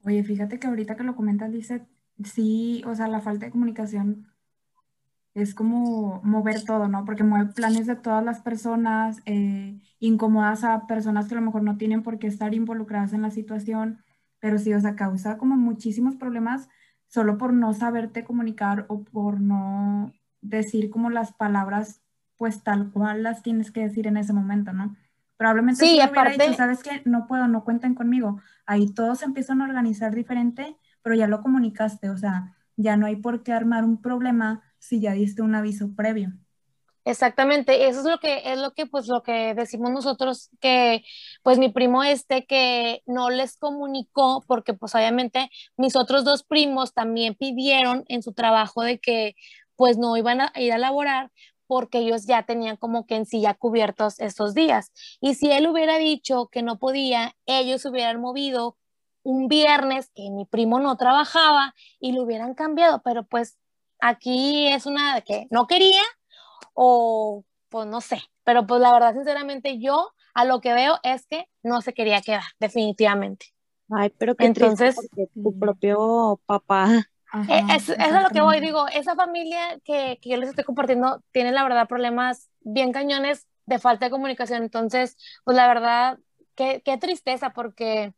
Oye, 0.03 0.23
fíjate 0.23 0.59
que 0.59 0.67
ahorita 0.67 0.95
que 0.95 1.03
lo 1.03 1.15
comentas, 1.15 1.51
dice, 1.51 1.85
sí, 2.23 2.83
o 2.85 2.95
sea, 2.95 3.07
la 3.07 3.21
falta 3.21 3.45
de 3.45 3.51
comunicación 3.51 4.27
es 5.33 5.53
como 5.53 6.19
mover 6.23 6.63
todo, 6.63 6.87
¿no? 6.87 7.05
Porque 7.05 7.23
mueve 7.23 7.53
planes 7.53 7.85
de 7.85 7.95
todas 7.95 8.23
las 8.23 8.41
personas, 8.41 9.21
eh, 9.25 9.79
incomodas 9.99 10.63
a 10.63 10.87
personas 10.87 11.27
que 11.27 11.35
a 11.35 11.39
lo 11.39 11.45
mejor 11.45 11.61
no 11.61 11.77
tienen 11.77 12.03
por 12.03 12.17
qué 12.17 12.27
estar 12.27 12.55
involucradas 12.55 13.13
en 13.13 13.21
la 13.21 13.29
situación, 13.29 14.03
pero 14.39 14.57
sí, 14.57 14.73
o 14.73 14.79
sea, 14.79 14.95
causa 14.95 15.37
como 15.37 15.55
muchísimos 15.55 16.15
problemas 16.15 16.69
solo 17.07 17.37
por 17.37 17.53
no 17.53 17.73
saberte 17.73 18.23
comunicar 18.23 18.85
o 18.89 19.03
por 19.03 19.39
no 19.39 20.13
decir 20.41 20.89
como 20.89 21.09
las 21.09 21.33
palabras 21.33 22.01
pues 22.37 22.63
tal 22.63 22.91
cual 22.91 23.23
las 23.23 23.41
tienes 23.41 23.71
que 23.71 23.81
decir 23.81 24.07
en 24.07 24.17
ese 24.17 24.31
momento, 24.31 24.71
¿no? 24.71 24.95
Probablemente 25.37 25.85
sí, 25.85 25.95
si 25.95 26.01
aparte, 26.01 26.43
dicho, 26.43 26.53
sabes 26.53 26.81
que 26.81 27.01
no 27.05 27.27
puedo, 27.27 27.47
no 27.47 27.63
cuenten 27.63 27.95
conmigo. 27.95 28.39
Ahí 28.65 28.93
todos 28.93 29.23
empiezan 29.23 29.61
a 29.61 29.65
organizar 29.65 30.13
diferente, 30.13 30.77
pero 31.01 31.15
ya 31.15 31.27
lo 31.27 31.41
comunicaste, 31.41 32.09
o 32.09 32.17
sea, 32.17 32.55
ya 32.75 32.97
no 32.97 33.05
hay 33.05 33.17
por 33.17 33.43
qué 33.43 33.53
armar 33.53 33.83
un 33.83 34.01
problema 34.01 34.61
si 34.79 34.99
ya 34.99 35.13
diste 35.13 35.41
un 35.41 35.55
aviso 35.55 35.95
previo. 35.95 36.33
Exactamente, 37.09 37.87
eso 37.87 37.99
es 37.99 38.05
lo 38.05 38.19
que 38.19 38.41
es 38.51 38.59
lo 38.59 38.73
que 38.73 38.85
pues 38.85 39.07
lo 39.07 39.23
que 39.23 39.53
decimos 39.53 39.91
nosotros 39.91 40.49
que 40.59 41.05
pues 41.41 41.57
mi 41.57 41.69
primo 41.69 42.03
este 42.03 42.45
que 42.45 43.01
no 43.05 43.29
les 43.29 43.55
comunicó 43.55 44.43
porque 44.45 44.73
pues 44.73 44.93
obviamente 44.93 45.49
mis 45.77 45.95
otros 45.95 46.25
dos 46.25 46.43
primos 46.43 46.93
también 46.93 47.35
pidieron 47.35 48.03
en 48.09 48.23
su 48.23 48.33
trabajo 48.33 48.81
de 48.81 48.99
que 48.99 49.35
pues 49.77 49.97
no 49.97 50.17
iban 50.17 50.41
a 50.41 50.51
ir 50.57 50.73
a 50.73 50.77
laborar 50.77 51.31
porque 51.65 51.99
ellos 51.99 52.25
ya 52.27 52.43
tenían 52.43 52.75
como 52.75 53.05
que 53.05 53.15
en 53.15 53.25
sí 53.25 53.39
ya 53.39 53.53
cubiertos 53.53 54.19
estos 54.19 54.53
días. 54.53 54.91
Y 55.21 55.35
si 55.35 55.49
él 55.51 55.67
hubiera 55.67 55.97
dicho 55.97 56.47
que 56.51 56.61
no 56.61 56.77
podía, 56.77 57.35
ellos 57.45 57.85
hubieran 57.85 58.19
movido 58.19 58.77
un 59.23 59.47
viernes 59.47 60.11
que 60.13 60.29
mi 60.29 60.45
primo 60.45 60.79
no 60.79 60.97
trabajaba 60.97 61.73
y 62.01 62.11
lo 62.11 62.23
hubieran 62.23 62.53
cambiado, 62.53 63.01
pero 63.03 63.23
pues 63.25 63.57
aquí 63.99 64.67
es 64.67 64.85
una 64.85 65.21
que 65.21 65.47
no 65.51 65.67
quería 65.67 66.01
o 66.79 67.43
pues 67.69 67.87
no 67.87 68.01
sé, 68.01 68.21
pero 68.43 68.67
pues 68.67 68.79
la 68.79 68.93
verdad 68.93 69.13
sinceramente 69.13 69.79
yo 69.79 70.11
a 70.35 70.45
lo 70.45 70.61
que 70.61 70.73
veo 70.73 70.99
es 71.01 71.25
que 71.25 71.49
no 71.63 71.81
se 71.81 71.93
quería 71.93 72.21
quedar, 72.21 72.43
definitivamente. 72.59 73.47
Ay, 73.89 74.13
pero 74.17 74.35
que 74.35 74.45
entonces 74.45 74.95
tu 75.33 75.57
propio 75.57 76.39
papá. 76.45 77.09
Eh, 77.49 77.61
es, 77.75 77.89
es 77.89 77.99
a 77.99 78.21
lo 78.21 78.29
que 78.29 78.41
voy, 78.41 78.59
digo, 78.59 78.87
esa 78.89 79.15
familia 79.15 79.79
que, 79.83 80.19
que 80.21 80.29
yo 80.29 80.37
les 80.37 80.49
estoy 80.49 80.63
compartiendo 80.63 81.23
tiene 81.31 81.51
la 81.51 81.63
verdad 81.63 81.87
problemas 81.87 82.49
bien 82.61 82.91
cañones 82.91 83.47
de 83.65 83.79
falta 83.79 84.05
de 84.05 84.11
comunicación, 84.11 84.61
entonces, 84.61 85.17
pues 85.43 85.57
la 85.57 85.67
verdad, 85.67 86.19
qué, 86.55 86.83
qué 86.85 86.97
tristeza, 86.97 87.53
porque 87.53 88.13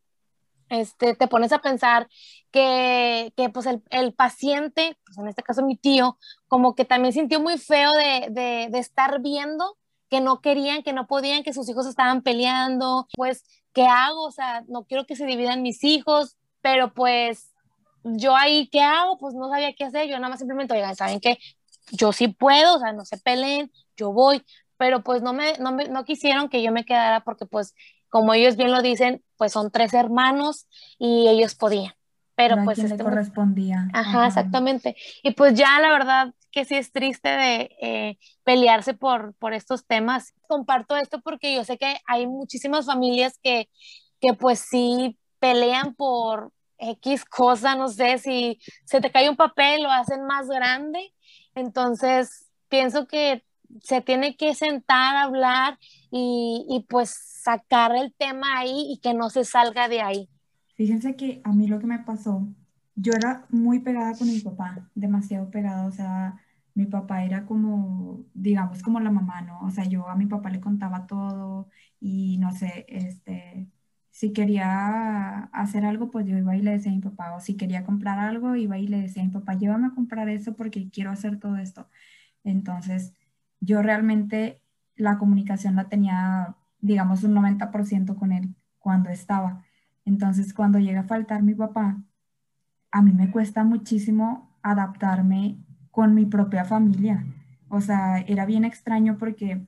este, 0.70 1.16
te 1.16 1.28
pones 1.28 1.52
a 1.52 1.60
pensar 1.60 2.08
que, 2.52 3.34
que 3.36 3.50
pues 3.50 3.66
el, 3.66 3.84
el, 3.90 4.14
paciente, 4.14 4.98
pues 5.06 5.18
en 5.18 5.28
este 5.28 5.44
caso 5.44 5.64
mi 5.64 5.76
tío, 5.76 6.18
como 6.48 6.76
que 6.76 6.86
también 6.86 7.14
sintió 7.14 7.40
muy 7.40 7.58
feo 7.58 7.92
de, 7.94 8.28
de, 8.72 8.80
estar 8.80 9.22
viendo 9.22 9.78
que 10.10 10.22
no 10.22 10.42
querían, 10.42 10.84
que 10.84 10.94
no 10.94 11.08
podían, 11.08 11.44
que 11.44 11.54
sus 11.54 11.70
hijos 11.70 11.86
estaban 11.88 12.24
peleando, 12.24 13.08
pues, 13.16 13.44
¿qué 13.74 13.86
hago? 13.86 14.24
O 14.24 14.32
sea, 14.32 14.64
no 14.68 14.86
quiero 14.86 15.06
que 15.06 15.16
se 15.16 15.26
dividan 15.26 15.62
mis 15.62 15.84
hijos, 15.84 16.38
pero 16.62 16.94
pues 16.94 17.52
yo 18.04 18.36
ahí, 18.36 18.68
¿qué 18.72 18.82
hago? 18.82 19.18
Pues 19.18 19.36
no 19.36 19.50
sabía 19.50 19.74
qué 19.74 19.86
hacer, 19.86 20.08
yo 20.08 20.16
nada 20.18 20.30
más 20.30 20.40
simplemente, 20.40 20.74
oigan, 20.74 20.96
¿saben 20.96 21.20
qué? 21.20 21.38
Yo 21.92 22.12
sí 22.12 22.28
puedo, 22.28 22.78
o 22.78 22.80
sea, 22.80 22.94
no 22.94 23.06
se 23.06 23.18
peleen, 23.18 23.72
yo 23.98 24.12
voy, 24.12 24.44
pero 24.78 25.04
pues 25.04 25.22
no 25.22 25.34
me, 25.34 25.54
no 25.60 25.72
me, 25.72 25.88
no 25.90 26.06
quisieron 26.06 26.50
que 26.50 26.64
yo 26.64 26.72
me 26.72 26.86
quedara 26.86 27.22
porque 27.24 27.46
pues 27.46 27.76
como 28.10 28.34
ellos 28.34 28.56
bien 28.56 28.72
lo 28.72 28.82
dicen, 28.82 29.24
pues 29.40 29.54
son 29.54 29.72
tres 29.72 29.94
hermanos 29.94 30.68
y 31.00 31.30
ellos 31.30 31.56
podían. 31.56 31.94
Pero 32.36 32.58
pues 32.66 32.78
este, 32.78 33.02
correspondía. 33.02 33.88
Ajá, 33.94 34.28
exactamente. 34.28 34.96
Y 35.24 35.32
pues 35.32 35.54
ya 35.56 35.80
la 35.80 35.90
verdad 35.90 36.34
que 36.52 36.66
sí 36.66 36.76
es 36.76 36.92
triste 36.92 37.30
de 37.30 37.70
eh, 37.82 38.18
pelearse 38.44 38.94
por, 38.94 39.34
por 39.36 39.54
estos 39.54 39.86
temas. 39.86 40.34
Comparto 40.48 40.98
esto 40.98 41.22
porque 41.22 41.56
yo 41.56 41.64
sé 41.64 41.78
que 41.78 41.96
hay 42.06 42.28
muchísimas 42.28 42.86
familias 42.86 43.40
que, 43.42 43.70
que 44.20 44.34
pues 44.34 44.60
sí 44.60 45.18
pelean 45.40 45.96
por 45.96 46.52
X 46.78 47.24
cosa, 47.24 47.76
no 47.76 47.88
sé, 47.88 48.18
si 48.18 48.60
se 48.86 49.00
te 49.00 49.12
cae 49.12 49.30
un 49.30 49.38
papel 49.38 49.84
lo 49.84 49.92
hacen 49.92 50.26
más 50.26 50.48
grande. 50.48 51.14
Entonces, 51.56 52.50
pienso 52.68 53.08
que 53.08 53.44
se 53.82 54.02
tiene 54.02 54.36
que 54.36 54.56
sentar 54.56 55.16
a 55.16 55.24
hablar 55.24 55.78
y, 56.12 56.66
y, 56.70 56.84
pues 56.90 57.10
sacar 57.10 57.96
el 57.96 58.14
tema 58.14 58.60
ahí 58.60 58.88
y 58.90 58.98
que 58.98 59.14
no 59.14 59.30
se 59.30 59.46
salga 59.46 59.88
de 59.88 60.02
ahí. 60.02 60.30
Fíjense 60.76 61.16
que 61.16 61.42
a 61.44 61.52
mí 61.52 61.68
lo 61.68 61.80
que 61.80 61.88
me 61.88 62.00
pasó, 62.00 62.48
yo 62.96 63.14
era 63.14 63.46
muy 63.50 63.80
pegada 63.80 64.18
con 64.18 64.28
mi 64.28 64.40
papá, 64.40 64.90
demasiado 64.96 65.50
pegada, 65.50 65.86
o 65.86 65.92
sea, 65.92 66.40
mi 66.74 66.86
papá 66.86 67.24
era 67.24 67.46
como, 67.46 68.26
digamos, 68.34 68.82
como 68.84 69.00
la 69.00 69.12
mamá, 69.12 69.42
¿no? 69.42 69.60
O 69.62 69.72
sea, 69.72 69.86
yo 69.86 70.08
a 70.08 70.16
mi 70.16 70.26
papá 70.26 70.50
le 70.50 70.62
contaba 70.62 71.08
todo 71.08 71.70
y 72.00 72.38
no 72.38 72.52
sé, 72.54 72.86
este, 72.88 73.68
si 74.12 74.34
quería 74.34 75.44
hacer 75.54 75.86
algo, 75.86 76.12
pues 76.12 76.26
yo 76.26 76.38
iba 76.38 76.56
y 76.56 76.62
le 76.62 76.72
decía 76.72 76.92
a 76.92 76.96
mi 76.96 77.02
papá, 77.02 77.36
o 77.36 77.40
si 77.42 77.56
quería 77.58 77.84
comprar 77.86 78.20
algo, 78.20 78.56
iba 78.56 78.78
y 78.78 78.88
le 78.88 79.02
decía 79.02 79.22
a 79.24 79.26
mi 79.26 79.32
papá, 79.32 79.56
llévame 79.56 79.88
a 79.88 79.96
comprar 79.96 80.30
eso 80.30 80.56
porque 80.56 80.90
quiero 80.90 81.12
hacer 81.12 81.40
todo 81.40 81.58
esto. 81.58 81.90
Entonces, 82.44 83.14
yo 83.62 83.82
realmente 83.82 84.62
la 84.96 85.18
comunicación 85.18 85.76
la 85.76 85.86
tenía, 85.86 86.56
digamos, 86.80 87.24
un 87.24 87.34
90% 87.36 88.16
con 88.16 88.32
él 88.32 88.56
cuando 88.80 89.10
estaba. 89.10 89.64
Entonces, 90.06 90.54
cuando 90.54 90.80
llega 90.80 91.02
a 91.02 91.08
faltar 91.08 91.44
mi 91.44 91.54
papá, 91.54 91.98
a 92.92 93.02
mí 93.02 93.12
me 93.14 93.32
cuesta 93.32 93.64
muchísimo 93.64 94.58
adaptarme 94.62 95.58
con 95.92 96.14
mi 96.14 96.26
propia 96.26 96.66
familia. 96.66 97.26
O 97.70 97.82
sea, 97.82 98.20
era 98.20 98.46
bien 98.46 98.66
extraño 98.66 99.18
porque 99.18 99.66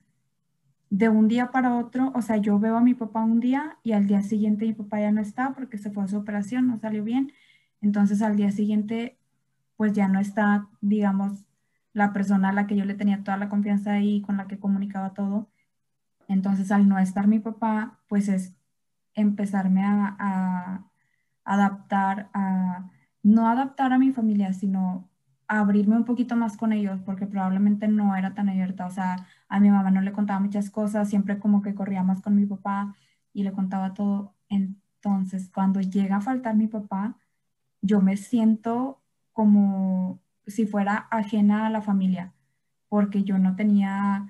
de 0.90 1.08
un 1.08 1.28
día 1.28 1.52
para 1.52 1.78
otro, 1.78 2.12
o 2.16 2.22
sea, 2.22 2.38
yo 2.38 2.60
veo 2.60 2.78
a 2.78 2.82
mi 2.82 2.94
papá 2.94 3.24
un 3.24 3.40
día 3.40 3.78
y 3.84 3.94
al 3.94 4.08
día 4.08 4.22
siguiente 4.22 4.66
mi 4.66 4.74
papá 4.74 5.00
ya 5.00 5.12
no 5.12 5.22
está 5.22 5.54
porque 5.54 5.78
se 5.78 5.92
fue 5.92 6.04
a 6.04 6.08
su 6.08 6.18
operación, 6.18 6.68
no 6.68 6.78
salió 6.80 7.04
bien. 7.04 7.32
Entonces 7.80 8.22
al 8.22 8.36
día 8.36 8.52
siguiente, 8.52 9.18
pues 9.78 9.94
ya 9.94 10.08
no 10.08 10.20
está, 10.20 10.68
digamos, 10.82 11.46
la 11.94 12.14
persona 12.14 12.50
a 12.50 12.54
la 12.54 12.68
que 12.68 12.76
yo 12.76 12.86
le 12.86 12.96
tenía 12.96 13.24
toda 13.24 13.38
la 13.38 13.50
confianza 13.50 14.00
y 14.00 14.22
con 14.22 14.38
la 14.38 14.48
que 14.48 14.60
comunicaba 14.60 15.14
todo. 15.14 15.50
Entonces, 16.28 16.72
al 16.72 16.88
no 16.88 17.00
estar 17.00 17.28
mi 17.28 17.40
papá, 17.40 18.00
pues 18.08 18.30
es 18.30 18.56
empezarme 19.14 19.84
a, 19.84 20.86
adaptar, 21.44 22.30
a 22.34 22.90
no 23.24 23.48
adaptar 23.50 23.94
a 23.94 24.00
mi 24.00 24.12
familia, 24.12 24.54
sino 24.54 25.10
a 25.48 25.60
abrirme 25.60 25.98
un 25.98 26.06
poquito 26.06 26.36
más 26.36 26.56
con 26.58 26.72
ellos, 26.72 27.02
porque 27.06 27.26
probablemente 27.26 27.88
no 27.88 28.16
era 28.16 28.34
tan 28.34 28.50
abierta. 28.50 28.86
O 28.86 28.92
sea, 28.92 29.28
a 29.50 29.60
mi 29.60 29.70
mamá 29.70 29.92
no 29.92 30.02
le 30.02 30.14
contaba 30.14 30.40
muchas 30.40 30.70
cosas, 30.70 31.10
siempre 31.10 31.40
como 31.40 31.62
que 31.62 31.76
corría 31.76 32.04
más 32.04 32.22
con 32.22 32.36
mi 32.36 32.46
papá 32.46 32.96
y 33.34 33.44
le 33.44 33.52
contaba 33.52 33.94
todo. 33.94 34.34
Entonces, 34.50 35.50
cuando 35.54 35.82
llega 35.82 36.18
a 36.18 36.22
faltar 36.22 36.56
mi 36.56 36.68
papá, 36.68 37.18
yo 37.82 38.02
me 38.02 38.18
siento 38.18 39.02
como 39.34 40.22
si 40.52 40.66
fuera 40.66 41.08
ajena 41.12 41.68
a 41.68 41.70
la 41.70 41.82
familia, 41.82 42.34
porque 42.90 43.24
yo 43.24 43.38
no 43.38 43.56
tenía 43.56 44.30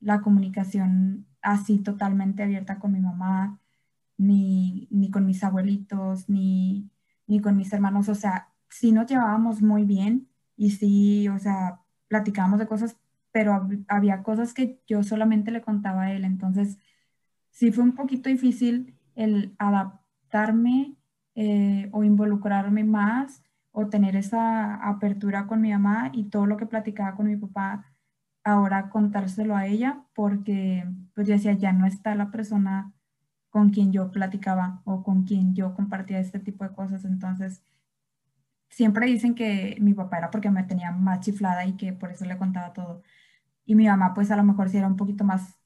la 0.00 0.20
comunicación 0.20 1.26
así 1.42 1.78
totalmente 1.78 2.42
abierta 2.42 2.78
con 2.78 2.92
mi 2.92 3.00
mamá, 3.00 3.60
ni, 4.18 4.88
ni 4.90 5.10
con 5.10 5.26
mis 5.26 5.44
abuelitos, 5.44 6.28
ni, 6.28 6.90
ni 7.26 7.40
con 7.40 7.56
mis 7.56 7.72
hermanos. 7.72 8.08
O 8.08 8.14
sea, 8.14 8.48
sí 8.68 8.92
nos 8.92 9.06
llevábamos 9.06 9.62
muy 9.62 9.84
bien 9.84 10.28
y 10.56 10.70
sí, 10.70 11.28
o 11.28 11.38
sea, 11.38 11.80
platicábamos 12.08 12.58
de 12.58 12.66
cosas, 12.66 12.96
pero 13.32 13.68
había 13.88 14.22
cosas 14.22 14.54
que 14.54 14.80
yo 14.86 15.02
solamente 15.02 15.50
le 15.50 15.62
contaba 15.62 16.04
a 16.04 16.12
él. 16.12 16.24
Entonces, 16.24 16.78
sí 17.50 17.72
fue 17.72 17.84
un 17.84 17.94
poquito 17.94 18.28
difícil 18.28 18.94
el 19.14 19.54
adaptarme 19.58 20.96
eh, 21.34 21.88
o 21.92 22.04
involucrarme 22.04 22.84
más 22.84 23.42
o 23.78 23.88
tener 23.88 24.16
esa 24.16 24.76
apertura 24.76 25.46
con 25.46 25.60
mi 25.60 25.70
mamá 25.70 26.10
y 26.14 26.30
todo 26.30 26.46
lo 26.46 26.56
que 26.56 26.64
platicaba 26.66 27.14
con 27.14 27.26
mi 27.26 27.36
papá, 27.36 27.92
ahora 28.44 28.88
contárselo 28.90 29.54
a 29.54 29.66
ella, 29.66 30.02
porque 30.14 30.88
pues 31.14 31.28
yo 31.28 31.34
decía, 31.34 31.52
ya 31.52 31.72
no 31.74 31.86
está 31.86 32.14
la 32.14 32.30
persona 32.30 32.94
con 33.50 33.70
quien 33.70 33.92
yo 33.92 34.10
platicaba 34.12 34.80
o 34.86 35.02
con 35.02 35.24
quien 35.24 35.54
yo 35.54 35.74
compartía 35.74 36.20
este 36.20 36.40
tipo 36.40 36.64
de 36.64 36.74
cosas. 36.74 37.04
Entonces, 37.04 37.62
siempre 38.70 39.06
dicen 39.06 39.34
que 39.34 39.76
mi 39.80 39.94
papá 39.94 40.18
era 40.18 40.30
porque 40.30 40.50
me 40.50 40.64
tenía 40.64 40.90
más 40.92 41.20
chiflada 41.20 41.66
y 41.66 41.76
que 41.76 41.92
por 41.92 42.10
eso 42.10 42.24
le 42.24 42.38
contaba 42.38 42.72
todo. 42.72 43.02
Y 43.66 43.74
mi 43.76 43.86
mamá, 43.88 44.14
pues 44.14 44.30
a 44.30 44.36
lo 44.36 44.44
mejor 44.44 44.70
sí 44.70 44.78
era 44.78 44.88
un 44.88 44.96
poquito 44.96 45.24
más 45.24 45.58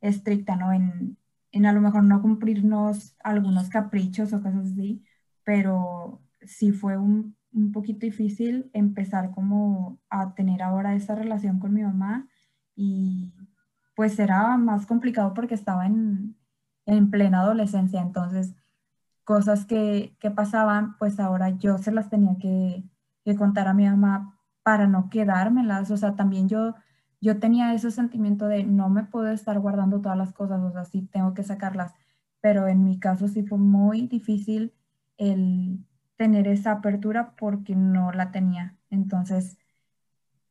estricta, 0.00 0.56
¿no? 0.56 0.72
En, 0.72 1.18
en 1.52 1.66
a 1.66 1.72
lo 1.72 1.82
mejor 1.82 2.04
no 2.04 2.22
cumplirnos 2.22 3.16
algunos 3.24 3.68
caprichos 3.70 4.32
o 4.32 4.42
cosas 4.42 4.66
así, 4.72 5.04
pero 5.44 6.22
sí 6.42 6.72
fue 6.72 6.98
un 6.98 7.37
un 7.52 7.72
poquito 7.72 8.00
difícil 8.00 8.70
empezar 8.72 9.30
como 9.32 9.98
a 10.10 10.34
tener 10.34 10.62
ahora 10.62 10.94
esa 10.94 11.14
relación 11.14 11.58
con 11.58 11.72
mi 11.74 11.82
mamá 11.82 12.28
y 12.76 13.32
pues 13.96 14.18
era 14.18 14.56
más 14.56 14.86
complicado 14.86 15.34
porque 15.34 15.54
estaba 15.54 15.86
en, 15.86 16.36
en 16.86 17.10
plena 17.10 17.40
adolescencia, 17.40 18.00
entonces 18.00 18.54
cosas 19.24 19.66
que, 19.66 20.16
que, 20.20 20.30
pasaban, 20.30 20.96
pues 20.98 21.20
ahora 21.20 21.50
yo 21.50 21.78
se 21.78 21.92
las 21.92 22.08
tenía 22.08 22.36
que, 22.38 22.84
que, 23.24 23.36
contar 23.36 23.68
a 23.68 23.74
mi 23.74 23.84
mamá 23.84 24.38
para 24.62 24.86
no 24.86 25.10
quedármelas, 25.10 25.90
o 25.90 25.96
sea, 25.96 26.16
también 26.16 26.48
yo, 26.48 26.74
yo 27.20 27.38
tenía 27.38 27.74
ese 27.74 27.90
sentimiento 27.90 28.46
de 28.46 28.64
no 28.64 28.88
me 28.88 29.04
puedo 29.04 29.28
estar 29.28 29.58
guardando 29.58 30.00
todas 30.00 30.16
las 30.16 30.32
cosas, 30.32 30.62
o 30.62 30.70
sea, 30.72 30.84
sí 30.84 31.02
tengo 31.12 31.34
que 31.34 31.42
sacarlas, 31.42 31.92
pero 32.40 32.68
en 32.68 32.84
mi 32.84 32.98
caso 32.98 33.28
sí 33.28 33.42
fue 33.42 33.58
muy 33.58 34.06
difícil 34.06 34.72
el 35.18 35.84
tener 36.18 36.48
esa 36.48 36.72
apertura 36.72 37.34
porque 37.36 37.74
no 37.74 38.12
la 38.12 38.30
tenía. 38.32 38.76
Entonces, 38.90 39.56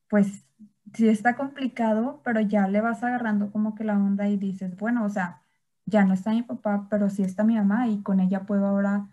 pues 0.10 0.46
sí 0.94 1.10
está 1.10 1.36
complicado, 1.36 2.22
pero 2.24 2.40
ya 2.42 2.68
le 2.68 2.82
vas 2.82 3.04
agarrando 3.04 3.52
como 3.52 3.76
que 3.76 3.84
la 3.84 3.98
onda 3.98 4.28
y 4.30 4.38
dices, 4.38 4.76
bueno, 4.78 5.06
o 5.06 5.10
sea, 5.10 5.42
ya 5.86 6.06
no 6.06 6.14
está 6.14 6.32
mi 6.32 6.42
papá, 6.42 6.88
pero 6.90 7.10
sí 7.10 7.22
está 7.24 7.44
mi 7.44 7.56
mamá 7.56 7.88
y 7.88 8.02
con 8.02 8.20
ella 8.22 8.46
puedo 8.46 8.66
ahora 8.66 9.10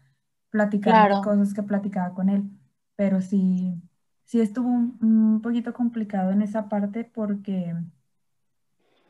platicar 0.50 1.10
las 1.10 1.20
cosas 1.20 1.52
que 1.52 1.64
platicaba 1.64 2.14
con 2.14 2.28
él. 2.28 2.48
Pero 2.96 3.20
sí, 3.20 3.82
sí 4.24 4.40
estuvo 4.40 4.68
un, 4.68 5.40
poquito 5.42 5.74
complicado 5.74 6.30
en 6.30 6.42
esa 6.42 6.68
parte 6.68 7.04
porque, 7.04 7.74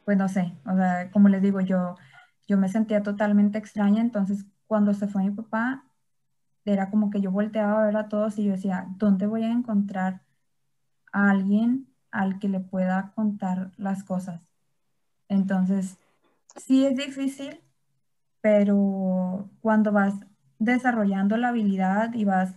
pues 0.07 0.17
no 0.17 0.29
sé, 0.29 0.55
o 0.65 0.75
sea, 0.75 1.11
como 1.11 1.29
les 1.29 1.43
digo, 1.43 1.61
yo, 1.61 1.97
yo 2.47 2.57
me 2.57 2.71
sentía 2.71 3.03
totalmente 3.03 3.59
extraña, 3.59 4.01
entonces 4.01 4.47
cuando 4.67 4.95
se 4.95 5.07
fue 5.09 5.25
mi 5.25 5.31
papá, 5.31 5.85
era 6.65 6.91
como 6.91 7.11
que 7.11 7.21
yo 7.21 7.31
volteaba 7.31 7.83
a 7.83 7.87
ver 7.87 7.97
a 7.97 8.09
todos 8.09 8.39
y 8.39 8.45
yo 8.45 8.53
decía, 8.53 8.87
¿dónde 8.97 9.27
voy 9.27 9.45
a 9.45 9.53
encontrar 9.53 10.23
a 11.13 11.31
alguien 11.31 11.89
al 12.11 12.39
que 12.39 12.49
le 12.49 12.61
pueda 12.61 13.13
contar 13.15 13.73
las 13.77 14.05
cosas? 14.05 14.43
Entonces, 15.29 15.99
sí 16.57 16.87
es 16.87 16.97
difícil, 16.97 17.61
pero 18.41 19.51
cuando 19.61 19.93
vas 19.93 20.15
desarrollando 20.59 21.37
la 21.37 21.49
habilidad 21.49 22.15
y 22.15 22.25
vas 22.25 22.57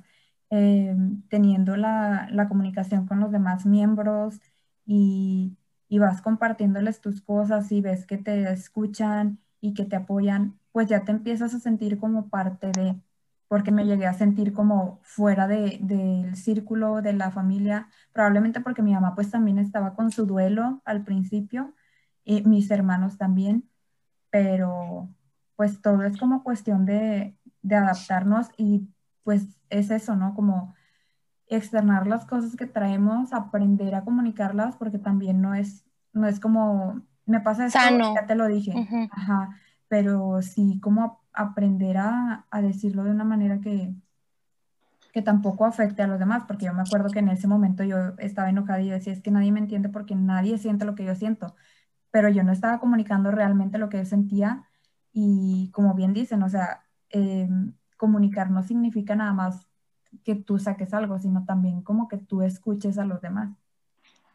eh, 0.49 0.95
teniendo 1.29 1.75
la, 1.77 2.29
comunicación 2.49 3.07
con 3.07 3.19
los 3.19 3.31
demás 3.31 3.65
miembros 3.65 4.39
y, 4.85 5.57
y, 5.89 5.99
vas 5.99 6.21
compartiéndoles 6.21 7.01
tus 7.01 7.21
cosas 7.21 7.71
y 7.71 7.81
ves 7.81 8.05
que 8.05 8.17
te 8.17 8.51
escuchan 8.51 9.39
y 9.61 9.73
que 9.73 9.85
te 9.85 9.97
apoyan, 9.97 10.59
pues 10.71 10.87
ya 10.87 11.03
te 11.03 11.11
empiezas 11.11 11.53
a 11.53 11.59
sentir 11.59 11.99
como 11.99 12.29
parte 12.29 12.71
de, 12.71 12.95
porque 13.47 13.71
me 13.71 13.85
llegué 13.85 14.05
a 14.05 14.13
sentir 14.13 14.53
como 14.53 14.99
fuera 15.03 15.47
de, 15.47 15.79
del 15.81 16.35
círculo 16.35 17.01
de 17.01 17.13
la 17.13 17.31
familia, 17.31 17.87
probablemente 18.11 18.59
porque 18.59 18.81
mi 18.81 18.93
mamá 18.93 19.15
pues 19.15 19.31
también 19.31 19.57
estaba 19.57 19.93
con 19.93 20.11
su 20.11 20.25
duelo 20.25 20.81
al 20.85 21.03
principio 21.03 21.73
y 22.23 22.43
mis 22.43 22.69
hermanos 22.71 23.17
también, 23.17 23.69
pero 24.29 25.09
pues 25.55 25.81
todo 25.81 26.03
es 26.03 26.17
como 26.17 26.43
cuestión 26.43 26.85
de, 26.85 27.37
de 27.61 27.75
adaptarnos 27.75 28.49
y 28.57 28.89
pues 29.23 29.59
es 29.69 29.91
eso, 29.91 30.15
¿no? 30.15 30.33
Como 30.35 30.75
externar 31.47 32.07
las 32.07 32.25
cosas 32.25 32.55
que 32.55 32.65
traemos, 32.65 33.33
aprender 33.33 33.95
a 33.95 34.03
comunicarlas, 34.03 34.75
porque 34.75 34.99
también 34.99 35.41
no 35.41 35.55
es, 35.55 35.85
no 36.11 36.27
es 36.27 36.39
como, 36.39 37.01
me 37.25 37.39
pasa 37.39 37.65
esto, 37.65 37.79
ya 38.13 38.25
te 38.25 38.35
lo 38.35 38.47
dije, 38.47 39.09
ajá, 39.11 39.57
pero 39.87 40.41
sí 40.41 40.79
como 40.81 41.21
aprender 41.37 41.97
a, 41.97 42.45
a, 42.49 42.61
decirlo 42.61 43.03
de 43.03 43.11
una 43.11 43.23
manera 43.23 43.59
que, 43.59 43.93
que 45.13 45.21
tampoco 45.21 45.65
afecte 45.65 46.01
a 46.01 46.07
los 46.07 46.19
demás, 46.19 46.43
porque 46.47 46.65
yo 46.65 46.73
me 46.73 46.81
acuerdo 46.81 47.09
que 47.09 47.19
en 47.19 47.29
ese 47.29 47.47
momento 47.47 47.83
yo 47.83 48.15
estaba 48.19 48.49
enojada 48.49 48.81
y 48.81 48.89
decía, 48.89 49.13
es 49.13 49.21
que 49.21 49.31
nadie 49.31 49.51
me 49.51 49.59
entiende 49.59 49.89
porque 49.89 50.15
nadie 50.15 50.57
siente 50.57 50.85
lo 50.85 50.95
que 50.95 51.05
yo 51.05 51.15
siento, 51.15 51.55
pero 52.11 52.29
yo 52.29 52.43
no 52.43 52.51
estaba 52.51 52.79
comunicando 52.79 53.31
realmente 53.31 53.77
lo 53.77 53.89
que 53.89 53.97
yo 53.97 54.05
sentía 54.05 54.65
y 55.13 55.71
como 55.71 55.93
bien 55.95 56.13
dicen, 56.13 56.43
o 56.43 56.49
sea, 56.49 56.83
eh, 57.09 57.49
comunicar 57.97 58.51
no 58.51 58.63
significa 58.63 59.15
nada 59.15 59.33
más 59.33 59.67
que 60.23 60.35
tú 60.35 60.59
saques 60.59 60.93
algo, 60.93 61.19
sino 61.19 61.45
también 61.45 61.81
como 61.81 62.07
que 62.07 62.17
tú 62.17 62.41
escuches 62.41 62.97
a 62.97 63.05
los 63.05 63.21
demás. 63.21 63.49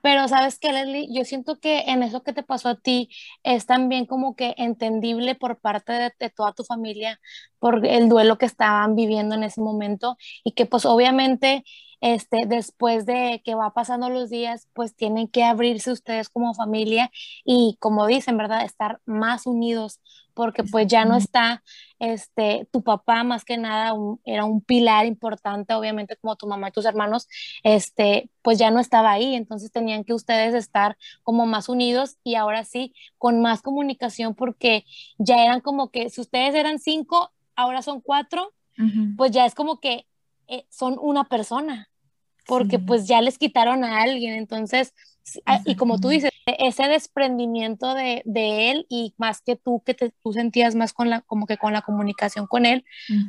Pero 0.03 0.29
sabes 0.29 0.59
que, 0.59 0.73
Leslie, 0.73 1.09
yo 1.11 1.25
siento 1.25 1.59
que 1.61 1.81
en 1.87 2.03
eso 2.03 2.23
que 2.23 2.33
te 2.33 2.43
pasó 2.43 2.71
a 2.71 2.81
ti 2.81 3.09
es 3.45 3.67
también 3.67 4.07
como 4.07 4.37
que 4.37 4.55
entendible 4.59 5.35
por 5.37 5.61
parte 5.61 5.93
de, 5.93 6.31
toda 6.31 6.53
tu 6.53 6.65
familia 6.65 7.21
por 7.59 7.87
el 7.87 8.09
duelo 8.09 8.37
que 8.38 8.47
estaban 8.47 8.97
viviendo 8.97 9.35
en 9.37 9.45
ese 9.45 9.61
momento 9.61 10.17
y 10.45 10.53
que 10.53 10.67
pues 10.67 10.85
obviamente 10.87 11.65
este, 12.01 12.47
después 12.47 13.07
de 13.07 13.43
que 13.45 13.55
va 13.55 13.73
pasando 13.75 14.11
los 14.11 14.29
días, 14.29 14.69
pues 14.75 14.97
tienen 14.97 15.29
que 15.29 15.45
abrirse 15.45 15.93
ustedes 15.93 16.29
como 16.29 16.53
familia 16.55 17.11
y 17.45 17.77
como 17.81 18.07
dicen, 18.09 18.37
¿verdad? 18.37 18.65
Estar 18.65 19.01
más 19.07 19.47
unidos 19.47 20.01
porque 20.35 20.64
pues 20.64 20.87
ya 20.87 21.05
no 21.05 21.16
está, 21.16 21.62
este, 21.99 22.68
tu 22.71 22.83
papá 22.83 23.25
más 23.25 23.45
que 23.45 23.57
nada 23.57 23.95
era 24.25 24.45
un 24.45 24.61
pilar 24.61 25.07
importante, 25.07 25.75
obviamente 25.75 26.16
como 26.16 26.37
tu 26.37 26.47
mamá 26.47 26.68
y 26.68 26.73
tus 26.73 26.85
hermanos, 26.85 27.29
este, 27.62 28.31
pues 28.42 28.59
ya 28.59 28.71
no 28.71 28.81
estaba 28.81 29.12
ahí, 29.12 29.35
entonces 29.35 29.71
tenían 29.71 30.05
que 30.05 30.14
ustedes 30.14 30.55
estar 30.55 30.97
como 31.23 31.47
más 31.47 31.68
unidos 31.68 32.16
y 32.25 32.35
ahora 32.35 32.64
sí, 32.64 32.95
con 33.18 33.40
más 33.40 33.62
comunicación 33.62 34.35
porque 34.35 34.85
ya 35.18 35.45
eran 35.45 35.61
como 35.61 35.90
que 35.90 36.11
si 36.11 36.21
ustedes 36.21 36.55
eran 36.55 36.79
cinco, 36.79 37.31
ahora 37.55 37.83
son 37.83 38.01
cuatro, 38.01 38.53
pues 39.16 39.31
ya 39.31 39.47
es 39.47 39.55
como 39.55 39.79
que 39.79 40.07
eh, 40.49 40.66
son 40.71 40.99
una 41.01 41.25
persona, 41.25 41.88
porque 42.47 42.79
pues 42.79 43.07
ya 43.07 43.21
les 43.21 43.38
quitaron 43.38 43.85
a 43.85 44.03
alguien, 44.03 44.35
entonces, 44.35 44.92
y 45.65 45.77
como 45.77 45.99
tú 45.99 46.09
dices, 46.09 46.31
ese 46.47 46.89
desprendimiento 46.89 47.95
de, 47.95 48.23
de, 48.25 48.71
él 48.71 48.87
y 48.89 49.15
más 49.17 49.41
que 49.41 49.57
tú, 49.57 49.83
que 49.85 49.95
te, 49.95 50.13
tú 50.23 50.33
sentías 50.33 50.75
más 50.75 50.93
con 50.93 51.09
la, 51.11 51.21
como 51.21 51.47
que 51.47 51.57
con 51.57 51.73
la 51.73 51.83
comunicación 51.83 52.47
con 52.47 52.67
él, 52.67 52.85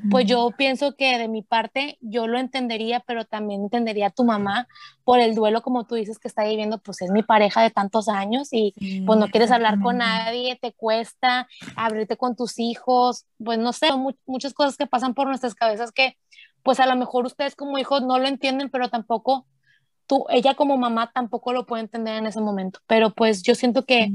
pues 0.10 0.26
yo 0.26 0.52
pienso 0.58 0.96
que 0.96 1.18
de 1.18 1.28
mi 1.28 1.42
parte 1.44 1.98
yo 2.02 2.28
lo 2.28 2.40
entendería, 2.40 3.02
pero 3.02 3.26
también 3.26 3.62
entendería 3.62 4.08
a 4.08 4.10
tu 4.12 4.24
mamá 4.24 4.68
por 5.04 5.20
el 5.20 5.36
duelo, 5.36 5.62
como 5.62 5.86
tú 5.86 5.96
dices, 5.96 6.18
que 6.18 6.28
está 6.28 6.44
viviendo, 6.44 6.80
pues 6.80 7.02
es 7.02 7.12
mi 7.12 7.24
pareja 7.24 7.62
de 7.62 7.70
tantos 7.70 8.10
años 8.10 8.50
y 8.52 8.74
pues 9.06 9.20
no 9.20 9.28
quieres 9.28 9.52
hablar 9.52 9.80
con 9.80 9.98
nadie, 9.98 10.58
te 10.62 10.74
cuesta 10.74 11.48
abrirte 11.76 12.18
con 12.18 12.36
tus 12.36 12.60
hijos, 12.60 13.26
pues 13.44 13.60
no 13.60 13.74
sé, 13.74 13.90
muchas 14.26 14.54
cosas 14.54 14.78
que 14.78 14.88
pasan 14.88 15.14
por 15.14 15.28
nuestras 15.28 15.56
cabezas 15.56 15.92
que 15.92 16.18
pues 16.64 16.80
a 16.80 16.86
lo 16.86 16.96
mejor 16.96 17.26
ustedes 17.26 17.56
como 17.56 17.78
hijos 17.78 18.02
no 18.02 18.18
lo 18.20 18.28
entienden, 18.28 18.70
pero 18.70 18.90
tampoco 18.90 19.46
tú, 20.13 20.26
ella 20.30 20.54
como 20.54 20.78
mamá 20.78 21.12
tampoco 21.12 21.54
lo 21.54 21.65
puede 21.65 21.82
entender 21.82 22.15
en 22.15 22.28
ese 22.28 22.39
momento. 22.39 22.80
Pero 22.88 23.13
pues 23.13 23.41
yo 23.41 23.56
siento 23.56 23.86
que 23.86 24.10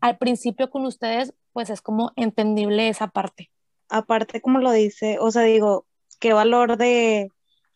al 0.00 0.18
principio 0.18 0.70
con 0.70 0.84
ustedes, 0.84 1.32
pues 1.52 1.70
es 1.70 1.80
como 1.80 2.12
entendible 2.16 2.88
esa 2.88 3.08
parte. 3.08 3.50
Aparte, 3.88 4.40
como 4.40 4.58
lo 4.58 4.72
dice, 4.72 5.18
o 5.20 5.30
sea, 5.30 5.42
digo, 5.42 5.86
qué 6.18 6.32
valor 6.32 6.76
de 6.76 7.28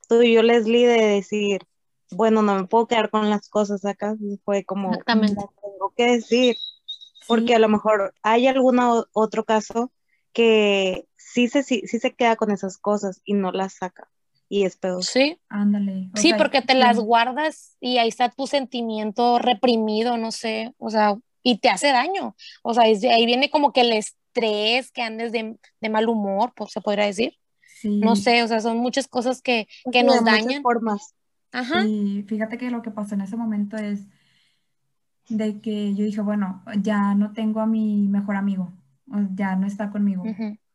tú 0.08 0.22
y 0.22 0.32
yo, 0.32 0.42
Leslie, 0.42 0.86
de 0.86 1.06
decir, 1.06 1.60
bueno, 2.10 2.42
no 2.42 2.56
me 2.56 2.66
puedo 2.66 2.86
quedar 2.88 3.10
con 3.10 3.30
las 3.30 3.48
cosas 3.48 3.84
acá, 3.84 4.16
fue 4.44 4.64
como, 4.64 4.90
Exactamente. 4.90 5.44
tengo 5.62 5.92
que 5.96 6.10
decir, 6.12 6.56
porque 7.26 7.54
a 7.54 7.58
lo 7.58 7.68
mejor 7.68 8.14
hay 8.22 8.46
algún 8.46 8.80
otro 9.12 9.44
caso 9.44 9.92
que 10.32 11.06
sí 11.16 11.48
se, 11.48 11.62
sí 11.62 11.86
se 11.86 12.14
queda 12.14 12.36
con 12.36 12.50
esas 12.50 12.78
cosas 12.78 13.20
y 13.24 13.34
no 13.34 13.52
las 13.52 13.74
saca 13.74 14.08
y 14.48 14.64
es 14.64 14.76
peor. 14.76 15.04
Sí. 15.04 15.38
Ándale. 15.48 16.10
Sí, 16.14 16.32
porque 16.36 16.62
te 16.62 16.74
las 16.74 16.98
guardas 16.98 17.76
y 17.80 17.98
ahí 17.98 18.08
está 18.08 18.30
tu 18.30 18.46
sentimiento 18.46 19.38
reprimido, 19.38 20.16
no 20.16 20.32
sé, 20.32 20.74
o 20.78 20.90
sea, 20.90 21.16
y 21.42 21.58
te 21.58 21.68
hace 21.68 21.88
daño. 21.88 22.34
O 22.62 22.74
sea, 22.74 22.84
ahí 22.84 23.26
viene 23.26 23.50
como 23.50 23.72
que 23.72 23.82
el 23.82 23.92
estrés, 23.92 24.90
que 24.90 25.02
andes 25.02 25.32
de, 25.32 25.56
de 25.80 25.88
mal 25.88 26.08
humor, 26.08 26.52
pues 26.56 26.72
se 26.72 26.80
podría 26.80 27.06
decir. 27.06 27.34
Sí. 27.80 28.00
No 28.00 28.16
sé, 28.16 28.42
o 28.42 28.48
sea, 28.48 28.60
son 28.60 28.78
muchas 28.78 29.06
cosas 29.06 29.40
que, 29.40 29.68
que 29.92 30.02
nos 30.02 30.24
dañan. 30.24 30.62
Formas. 30.62 31.14
Ajá. 31.52 31.84
Y 31.86 32.24
fíjate 32.24 32.58
que 32.58 32.70
lo 32.70 32.82
que 32.82 32.90
pasó 32.90 33.14
en 33.14 33.22
ese 33.22 33.36
momento 33.36 33.76
es 33.76 34.06
de 35.28 35.60
que 35.60 35.94
yo 35.94 36.04
dije, 36.04 36.20
bueno, 36.20 36.62
ya 36.80 37.14
no 37.14 37.32
tengo 37.32 37.60
a 37.60 37.66
mi 37.66 38.08
mejor 38.08 38.36
amigo, 38.36 38.72
ya 39.34 39.56
no 39.56 39.66
está 39.66 39.90
conmigo, 39.90 40.24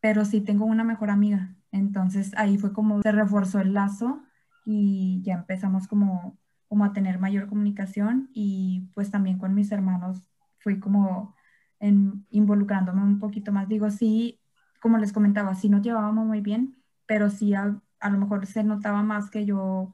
pero 0.00 0.24
sí 0.24 0.40
tengo 0.40 0.64
una 0.64 0.84
mejor 0.84 1.10
amiga. 1.10 1.54
Entonces 1.74 2.32
ahí 2.36 2.56
fue 2.56 2.72
como 2.72 3.02
se 3.02 3.10
reforzó 3.10 3.58
el 3.58 3.74
lazo 3.74 4.22
y 4.64 5.20
ya 5.24 5.34
empezamos 5.34 5.88
como, 5.88 6.38
como 6.68 6.84
a 6.84 6.92
tener 6.92 7.18
mayor 7.18 7.48
comunicación 7.48 8.30
y 8.32 8.88
pues 8.94 9.10
también 9.10 9.38
con 9.38 9.54
mis 9.54 9.72
hermanos 9.72 10.30
fui 10.60 10.78
como 10.78 11.34
en, 11.80 12.26
involucrándome 12.30 13.02
un 13.02 13.18
poquito 13.18 13.50
más. 13.50 13.68
Digo, 13.68 13.90
sí, 13.90 14.40
como 14.80 14.98
les 14.98 15.12
comentaba, 15.12 15.56
sí 15.56 15.68
nos 15.68 15.82
llevábamos 15.82 16.24
muy 16.26 16.40
bien, 16.40 16.76
pero 17.06 17.28
sí 17.28 17.54
a, 17.54 17.82
a 17.98 18.10
lo 18.10 18.18
mejor 18.18 18.46
se 18.46 18.62
notaba 18.62 19.02
más 19.02 19.28
que 19.28 19.44
yo 19.44 19.92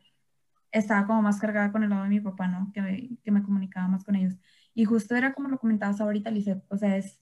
estaba 0.72 1.06
como 1.06 1.22
más 1.22 1.40
cargada 1.40 1.72
con 1.72 1.82
el 1.82 1.90
lado 1.90 2.02
de 2.04 2.10
mi 2.10 2.20
papá, 2.20 2.46
¿no? 2.46 2.70
Que 2.74 3.08
que 3.24 3.30
me 3.30 3.42
comunicaba 3.42 3.88
más 3.88 4.04
con 4.04 4.16
ellos. 4.16 4.36
Y 4.74 4.84
justo 4.84 5.16
era 5.16 5.32
como 5.32 5.48
lo 5.48 5.58
comentabas 5.58 6.00
ahorita, 6.00 6.30
Lizeth, 6.30 6.62
o 6.68 6.76
sea, 6.76 6.96
es, 6.98 7.20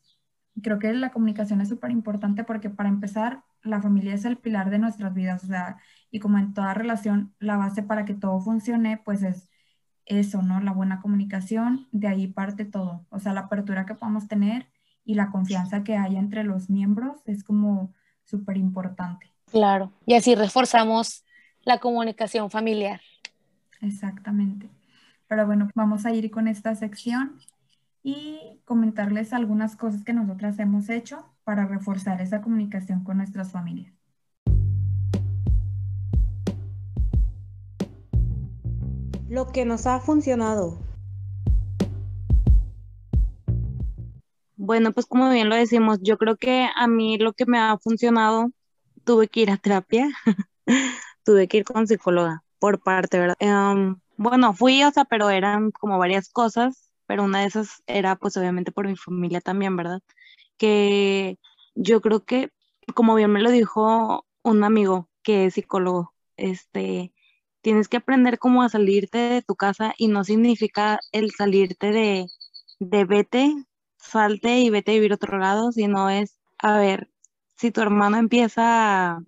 creo 0.62 0.78
que 0.78 0.92
la 0.92 1.10
comunicación 1.10 1.60
es 1.60 1.68
súper 1.68 1.90
importante 1.90 2.44
porque 2.44 2.70
para 2.70 2.88
empezar, 2.88 3.42
la 3.62 3.82
familia 3.82 4.14
es 4.14 4.24
el 4.24 4.36
pilar 4.36 4.70
de 4.70 4.78
nuestras 4.78 5.14
vidas, 5.14 5.44
o 5.44 5.46
sea, 5.46 5.78
y 6.10 6.20
como 6.20 6.38
en 6.38 6.54
toda 6.54 6.74
relación, 6.74 7.34
la 7.38 7.56
base 7.56 7.82
para 7.82 8.04
que 8.04 8.14
todo 8.14 8.40
funcione, 8.40 8.98
pues 9.04 9.22
es 9.22 9.50
eso, 10.06 10.42
¿no? 10.42 10.60
La 10.60 10.72
buena 10.72 11.00
comunicación, 11.00 11.86
de 11.92 12.08
ahí 12.08 12.26
parte 12.28 12.64
todo, 12.64 13.06
o 13.10 13.18
sea, 13.18 13.34
la 13.34 13.40
apertura 13.40 13.86
que 13.86 13.94
podamos 13.94 14.26
tener 14.26 14.66
y 15.04 15.14
la 15.14 15.30
confianza 15.30 15.84
que 15.84 15.96
haya 15.96 16.18
entre 16.18 16.44
los 16.44 16.70
miembros 16.70 17.20
es 17.26 17.44
como 17.44 17.92
súper 18.24 18.56
importante. 18.56 19.30
Claro, 19.50 19.92
y 20.06 20.14
así 20.14 20.34
reforzamos 20.34 21.24
la 21.62 21.78
comunicación 21.78 22.50
familiar. 22.50 23.00
Exactamente. 23.80 24.70
Pero 25.26 25.46
bueno, 25.46 25.68
vamos 25.74 26.06
a 26.06 26.12
ir 26.12 26.30
con 26.30 26.48
esta 26.48 26.74
sección 26.74 27.38
y 28.02 28.60
comentarles 28.64 29.32
algunas 29.32 29.76
cosas 29.76 30.04
que 30.04 30.12
nosotras 30.12 30.58
hemos 30.58 30.88
hecho 30.88 31.24
para 31.44 31.66
reforzar 31.66 32.20
esa 32.20 32.40
comunicación 32.42 33.04
con 33.04 33.18
nuestras 33.18 33.52
familias. 33.52 33.94
Lo 39.28 39.52
que 39.52 39.64
nos 39.64 39.86
ha 39.86 40.00
funcionado. 40.00 40.78
Bueno, 44.56 44.92
pues 44.92 45.06
como 45.06 45.30
bien 45.30 45.48
lo 45.48 45.56
decimos, 45.56 45.98
yo 46.02 46.18
creo 46.18 46.36
que 46.36 46.68
a 46.74 46.86
mí 46.86 47.18
lo 47.18 47.32
que 47.32 47.46
me 47.46 47.58
ha 47.58 47.78
funcionado, 47.78 48.50
tuve 49.04 49.28
que 49.28 49.40
ir 49.40 49.50
a 49.50 49.56
terapia, 49.56 50.08
tuve 51.24 51.48
que 51.48 51.58
ir 51.58 51.64
con 51.64 51.86
psicóloga 51.86 52.42
por 52.58 52.82
parte, 52.82 53.18
¿verdad? 53.18 53.36
Em, 53.40 53.96
bueno, 54.16 54.52
fui, 54.52 54.82
o 54.84 54.90
sea, 54.90 55.04
pero 55.04 55.30
eran 55.30 55.70
como 55.70 55.98
varias 55.98 56.28
cosas, 56.28 56.87
pero 57.08 57.24
una 57.24 57.40
de 57.42 57.46
esas 57.48 57.82
era 57.88 58.16
pues 58.16 58.36
obviamente 58.38 58.72
por 58.72 58.88
mi 58.88 58.96
familia 58.96 59.40
también, 59.42 59.76
¿verdad? 59.76 60.02
Que 60.58 61.38
yo 61.74 62.00
creo 62.02 62.24
que, 62.24 62.50
como 62.94 63.16
bien 63.16 63.32
me 63.32 63.42
lo 63.42 63.50
dijo 63.50 64.26
un 64.44 64.64
amigo 64.64 65.10
que 65.24 65.46
es 65.46 65.54
psicólogo, 65.54 66.14
este, 66.36 67.14
tienes 67.62 67.88
que 67.88 67.98
aprender 67.98 68.38
cómo 68.38 68.62
a 68.62 68.68
salirte 68.68 69.18
de 69.18 69.42
tu 69.42 69.56
casa 69.56 69.94
y 69.98 70.08
no 70.08 70.24
significa 70.24 71.00
el 71.12 71.32
salirte 71.32 71.92
de, 71.92 72.26
de 72.80 73.04
vete 73.04 73.54
salte 73.98 74.60
y 74.60 74.70
vete 74.70 74.92
a 74.92 74.94
vivir 74.94 75.12
otro 75.12 75.38
lado, 75.38 75.72
sino 75.72 76.10
es, 76.10 76.38
a 76.58 76.78
ver, 76.78 77.10
si 77.56 77.70
tu 77.72 77.80
hermano 77.80 78.18
empieza 78.18 79.12
a 79.16 79.20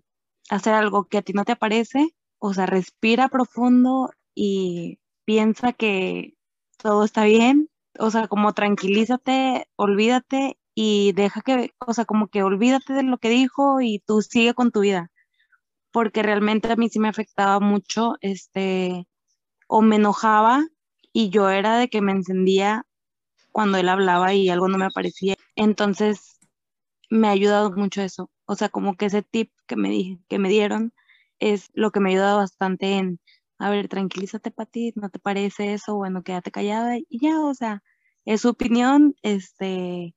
hacer 0.51 0.75
algo 0.75 1.07
que 1.07 1.19
a 1.19 1.23
ti 1.23 1.33
no 1.33 1.45
te 1.45 1.57
parece, 1.57 2.15
o 2.39 2.55
sea, 2.55 2.67
respira 2.67 3.29
profundo 3.29 4.11
y 4.35 5.01
piensa 5.25 5.73
que 5.73 6.35
todo 6.79 7.05
está 7.05 7.25
bien, 7.25 7.70
o 8.01 8.11
sea, 8.11 8.29
como 8.29 8.53
tranquilízate, 8.55 9.69
olvídate 9.77 10.59
y 10.75 11.13
deja 11.13 11.43
que, 11.43 11.73
o 11.87 11.95
sea, 11.95 12.05
como 12.07 12.29
que 12.29 12.43
olvídate 12.43 12.95
de 12.95 13.03
lo 13.03 13.19
que 13.19 13.29
dijo 13.31 13.81
y 13.81 14.01
tú 14.07 14.23
sigue 14.23 14.55
con 14.55 14.71
tu 14.73 14.81
vida, 14.81 15.11
porque 15.93 16.23
realmente 16.23 16.73
a 16.73 16.77
mí 16.77 16.89
sí 16.91 17.01
me 17.01 17.09
afectaba 17.09 17.61
mucho, 17.61 18.15
este, 18.23 19.07
o 19.69 19.83
me 19.83 19.97
enojaba 19.97 20.65
y 21.13 21.31
yo 21.31 21.51
era 21.51 21.79
de 21.79 21.89
que 21.89 22.03
me 22.03 22.13
encendía 22.13 22.87
cuando 23.53 23.79
él 23.79 23.89
hablaba 23.89 24.35
y 24.35 24.49
algo 24.51 24.69
no 24.69 24.79
me 24.79 24.87
aparecía. 24.87 25.37
Entonces, 25.57 26.39
me 27.11 27.29
ha 27.29 27.33
ayudado 27.33 27.73
mucho 27.73 28.03
eso. 28.03 28.31
O 28.47 28.57
sea, 28.57 28.69
como 28.69 28.97
que 28.97 29.07
ese 29.07 29.23
tip 29.23 29.53
que 29.67 29.77
me, 29.77 30.21
que 30.29 30.39
me 30.39 30.49
dieron 30.49 30.93
es 31.39 31.71
lo 31.75 31.91
que 31.93 32.01
me 32.01 32.11
ha 32.11 32.13
ayudado 32.15 32.39
bastante 32.39 32.99
en, 32.99 33.21
a 33.59 33.71
ver, 33.71 33.89
tranquilízate, 33.89 34.51
Pati, 34.51 34.93
¿no 34.97 35.11
te 35.11 35.19
parece 35.19 35.75
eso? 35.75 35.97
Bueno, 35.97 36.23
quédate 36.23 36.51
callada 36.51 36.99
y 36.99 37.07
ya, 37.11 37.41
o 37.41 37.55
sea, 37.55 37.83
es 38.33 38.43
su 38.43 38.51
opinión, 38.51 39.17
este, 39.23 40.15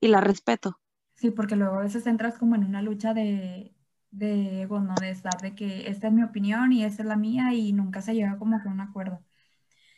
y 0.00 0.08
la 0.08 0.20
respeto. 0.20 0.78
Sí, 1.14 1.30
porque 1.32 1.56
luego 1.56 1.76
a 1.76 1.82
veces 1.82 2.06
entras 2.06 2.38
como 2.38 2.54
en 2.54 2.64
una 2.64 2.80
lucha 2.82 3.12
de, 3.14 3.74
de 4.10 4.62
ego, 4.62 4.80
¿no? 4.80 4.94
De 5.00 5.10
estar 5.10 5.40
de 5.40 5.54
que 5.54 5.88
esta 5.88 6.06
es 6.08 6.12
mi 6.12 6.22
opinión 6.22 6.72
y 6.72 6.84
esta 6.84 7.02
es 7.02 7.08
la 7.08 7.16
mía 7.16 7.52
y 7.54 7.72
nunca 7.72 8.02
se 8.02 8.14
llega 8.14 8.38
como 8.38 8.62
con 8.62 8.72
un 8.72 8.80
acuerdo. 8.80 9.22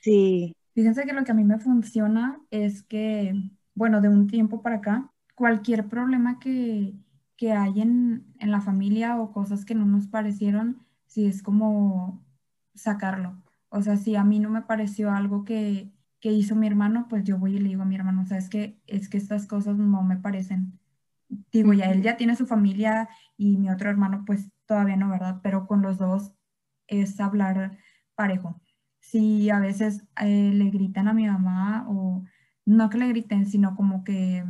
Sí. 0.02 0.54
Fíjense 0.74 1.04
que 1.04 1.12
lo 1.12 1.24
que 1.24 1.32
a 1.32 1.34
mí 1.34 1.44
me 1.44 1.58
funciona 1.58 2.40
es 2.50 2.82
que, 2.82 3.34
bueno, 3.74 4.00
de 4.00 4.08
un 4.08 4.26
tiempo 4.28 4.62
para 4.62 4.76
acá, 4.76 5.12
cualquier 5.34 5.88
problema 5.88 6.38
que, 6.38 6.94
que 7.36 7.52
hay 7.52 7.80
en, 7.80 8.32
en 8.38 8.50
la 8.50 8.60
familia 8.60 9.20
o 9.20 9.32
cosas 9.32 9.64
que 9.64 9.74
no 9.74 9.84
nos 9.84 10.06
parecieron, 10.06 10.86
si 11.06 11.26
es 11.26 11.42
como 11.42 12.24
sacarlo. 12.74 13.42
O 13.68 13.82
sea, 13.82 13.96
si 13.96 14.16
a 14.16 14.24
mí 14.24 14.38
no 14.38 14.50
me 14.50 14.62
pareció 14.62 15.10
algo 15.12 15.44
que, 15.44 15.90
que 16.20 16.32
hizo 16.32 16.54
mi 16.54 16.66
hermano, 16.66 17.06
pues 17.08 17.24
yo 17.24 17.38
voy 17.38 17.56
y 17.56 17.58
le 17.60 17.70
digo 17.70 17.82
a 17.82 17.86
mi 17.86 17.94
hermano, 17.96 18.22
o 18.22 18.26
sea, 18.26 18.38
es 18.38 18.48
que, 18.48 18.80
es 18.86 19.08
que 19.08 19.18
estas 19.18 19.46
cosas 19.46 19.76
no 19.78 20.02
me 20.02 20.16
parecen. 20.16 20.78
Digo, 21.52 21.72
ya 21.72 21.90
él 21.90 22.02
ya 22.02 22.16
tiene 22.16 22.36
su 22.36 22.46
familia 22.46 23.08
y 23.36 23.56
mi 23.56 23.70
otro 23.70 23.90
hermano, 23.90 24.24
pues 24.26 24.50
todavía 24.66 24.96
no, 24.96 25.08
¿verdad? 25.10 25.40
Pero 25.42 25.66
con 25.66 25.82
los 25.82 25.98
dos 25.98 26.32
es 26.88 27.20
hablar 27.20 27.78
parejo 28.14 28.60
si 29.00 29.50
a 29.50 29.58
veces 29.58 30.04
eh, 30.20 30.52
le 30.54 30.70
gritan 30.70 31.08
a 31.08 31.14
mi 31.14 31.26
mamá 31.26 31.86
o 31.88 32.24
no 32.64 32.90
que 32.90 32.98
le 32.98 33.08
griten, 33.08 33.46
sino 33.46 33.74
como 33.74 34.04
que 34.04 34.44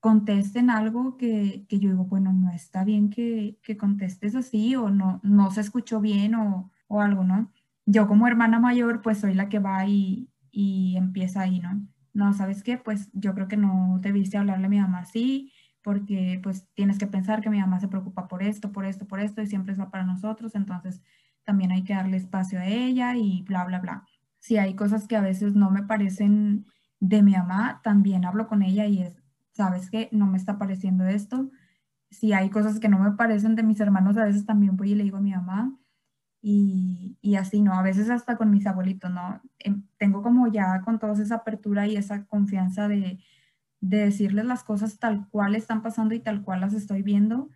contesten 0.00 0.70
algo 0.70 1.16
que, 1.16 1.66
que 1.68 1.80
yo 1.80 1.90
digo, 1.90 2.04
bueno, 2.04 2.32
no 2.32 2.50
está 2.52 2.84
bien 2.84 3.10
que, 3.10 3.58
que, 3.62 3.76
contestes 3.76 4.36
así 4.36 4.76
o 4.76 4.90
no, 4.90 5.20
no 5.24 5.50
se 5.50 5.62
escuchó 5.62 6.00
bien 6.00 6.34
o, 6.36 6.70
o, 6.86 7.00
algo, 7.00 7.24
¿no? 7.24 7.50
Yo 7.86 8.06
como 8.06 8.28
hermana 8.28 8.60
mayor, 8.60 9.02
pues 9.02 9.18
soy 9.18 9.34
la 9.34 9.48
que 9.48 9.58
va 9.58 9.86
y, 9.86 10.28
y 10.56 10.96
empieza 10.96 11.42
ahí, 11.42 11.60
¿no? 11.60 11.86
No, 12.14 12.32
¿sabes 12.32 12.62
qué? 12.62 12.78
Pues 12.78 13.10
yo 13.12 13.34
creo 13.34 13.46
que 13.46 13.58
no 13.58 13.98
debiste 14.00 14.38
hablarle 14.38 14.64
a 14.64 14.68
mi 14.70 14.80
mamá 14.80 15.00
así, 15.00 15.52
porque 15.82 16.40
pues 16.42 16.66
tienes 16.72 16.98
que 16.98 17.06
pensar 17.06 17.42
que 17.42 17.50
mi 17.50 17.60
mamá 17.60 17.78
se 17.78 17.88
preocupa 17.88 18.26
por 18.26 18.42
esto, 18.42 18.72
por 18.72 18.86
esto, 18.86 19.06
por 19.06 19.20
esto, 19.20 19.42
y 19.42 19.46
siempre 19.46 19.72
está 19.72 19.90
para 19.90 20.04
nosotros, 20.04 20.54
entonces 20.54 21.02
también 21.44 21.72
hay 21.72 21.84
que 21.84 21.92
darle 21.92 22.16
espacio 22.16 22.58
a 22.58 22.64
ella 22.64 23.14
y 23.16 23.42
bla, 23.42 23.66
bla, 23.66 23.80
bla. 23.80 24.06
Si 24.38 24.56
hay 24.56 24.74
cosas 24.74 25.06
que 25.06 25.16
a 25.16 25.20
veces 25.20 25.54
no 25.54 25.70
me 25.70 25.82
parecen 25.82 26.64
de 27.00 27.22
mi 27.22 27.32
mamá, 27.32 27.82
también 27.84 28.24
hablo 28.24 28.46
con 28.48 28.62
ella 28.62 28.86
y 28.86 29.02
es, 29.02 29.22
¿sabes 29.52 29.90
qué? 29.90 30.08
No 30.10 30.26
me 30.26 30.38
está 30.38 30.56
pareciendo 30.56 31.04
esto. 31.04 31.50
Si 32.10 32.32
hay 32.32 32.48
cosas 32.48 32.80
que 32.80 32.88
no 32.88 32.98
me 32.98 33.12
parecen 33.12 33.56
de 33.56 33.62
mis 33.62 33.80
hermanos, 33.80 34.16
a 34.16 34.24
veces 34.24 34.46
también 34.46 34.74
voy 34.78 34.92
y 34.92 34.94
le 34.94 35.04
digo 35.04 35.18
a 35.18 35.20
mi 35.20 35.32
mamá. 35.32 35.78
Y, 36.48 37.34
así, 37.36 37.60
¿no? 37.60 37.74
A 37.74 37.82
veces 37.82 38.08
hasta 38.08 38.36
con 38.36 38.52
mis 38.52 38.68
abuelitos, 38.68 39.10
¿no? 39.10 39.40
Em, 39.58 39.82
tengo 39.98 40.22
como 40.22 40.46
ya 40.46 40.80
con 40.82 41.00
toda 41.00 41.20
esa 41.20 41.36
apertura 41.36 41.88
y 41.88 41.96
esa 41.96 42.24
confianza 42.26 42.86
de, 42.86 43.18
de 43.80 43.96
decirles 43.98 44.44
las 44.44 44.62
cosas 44.62 45.00
tal 45.00 45.28
cual 45.28 45.56
están 45.56 45.82
pasando 45.82 46.14
y 46.14 46.20
tal 46.20 46.42
cual 46.42 46.60
las 46.60 46.72
estoy 46.72 47.02
viendo. 47.02 47.50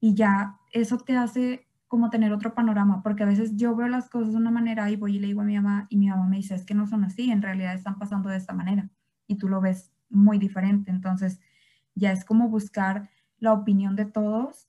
Y 0.00 0.14
ya 0.14 0.58
eso 0.72 0.98
te 0.98 1.16
hace 1.16 1.68
como 1.86 2.10
tener 2.10 2.32
otro 2.32 2.54
panorama, 2.54 3.04
porque 3.04 3.22
a 3.22 3.26
veces 3.26 3.54
yo 3.54 3.76
veo 3.76 3.86
las 3.86 4.10
cosas 4.10 4.32
de 4.32 4.38
una 4.38 4.50
manera 4.50 4.90
y 4.90 4.96
voy 4.96 5.16
y 5.16 5.20
le 5.20 5.28
digo 5.28 5.42
a 5.42 5.44
mi 5.44 5.54
mamá 5.54 5.86
y 5.88 5.96
mi 5.96 6.08
mamá 6.08 6.26
me 6.26 6.38
dice, 6.38 6.56
es 6.56 6.64
que 6.64 6.74
no 6.74 6.88
son 6.88 7.04
así, 7.04 7.30
en 7.30 7.40
realidad 7.40 7.72
están 7.72 8.00
pasando 8.00 8.30
de 8.30 8.36
esta 8.36 8.52
manera 8.52 8.90
y 9.28 9.36
tú 9.36 9.48
lo 9.48 9.60
ves 9.60 9.92
muy 10.10 10.38
diferente. 10.38 10.90
Entonces, 10.90 11.38
ya 11.94 12.10
es 12.10 12.24
como 12.24 12.48
buscar 12.48 13.10
la 13.38 13.52
opinión 13.52 13.94
de 13.94 14.06
todos, 14.06 14.66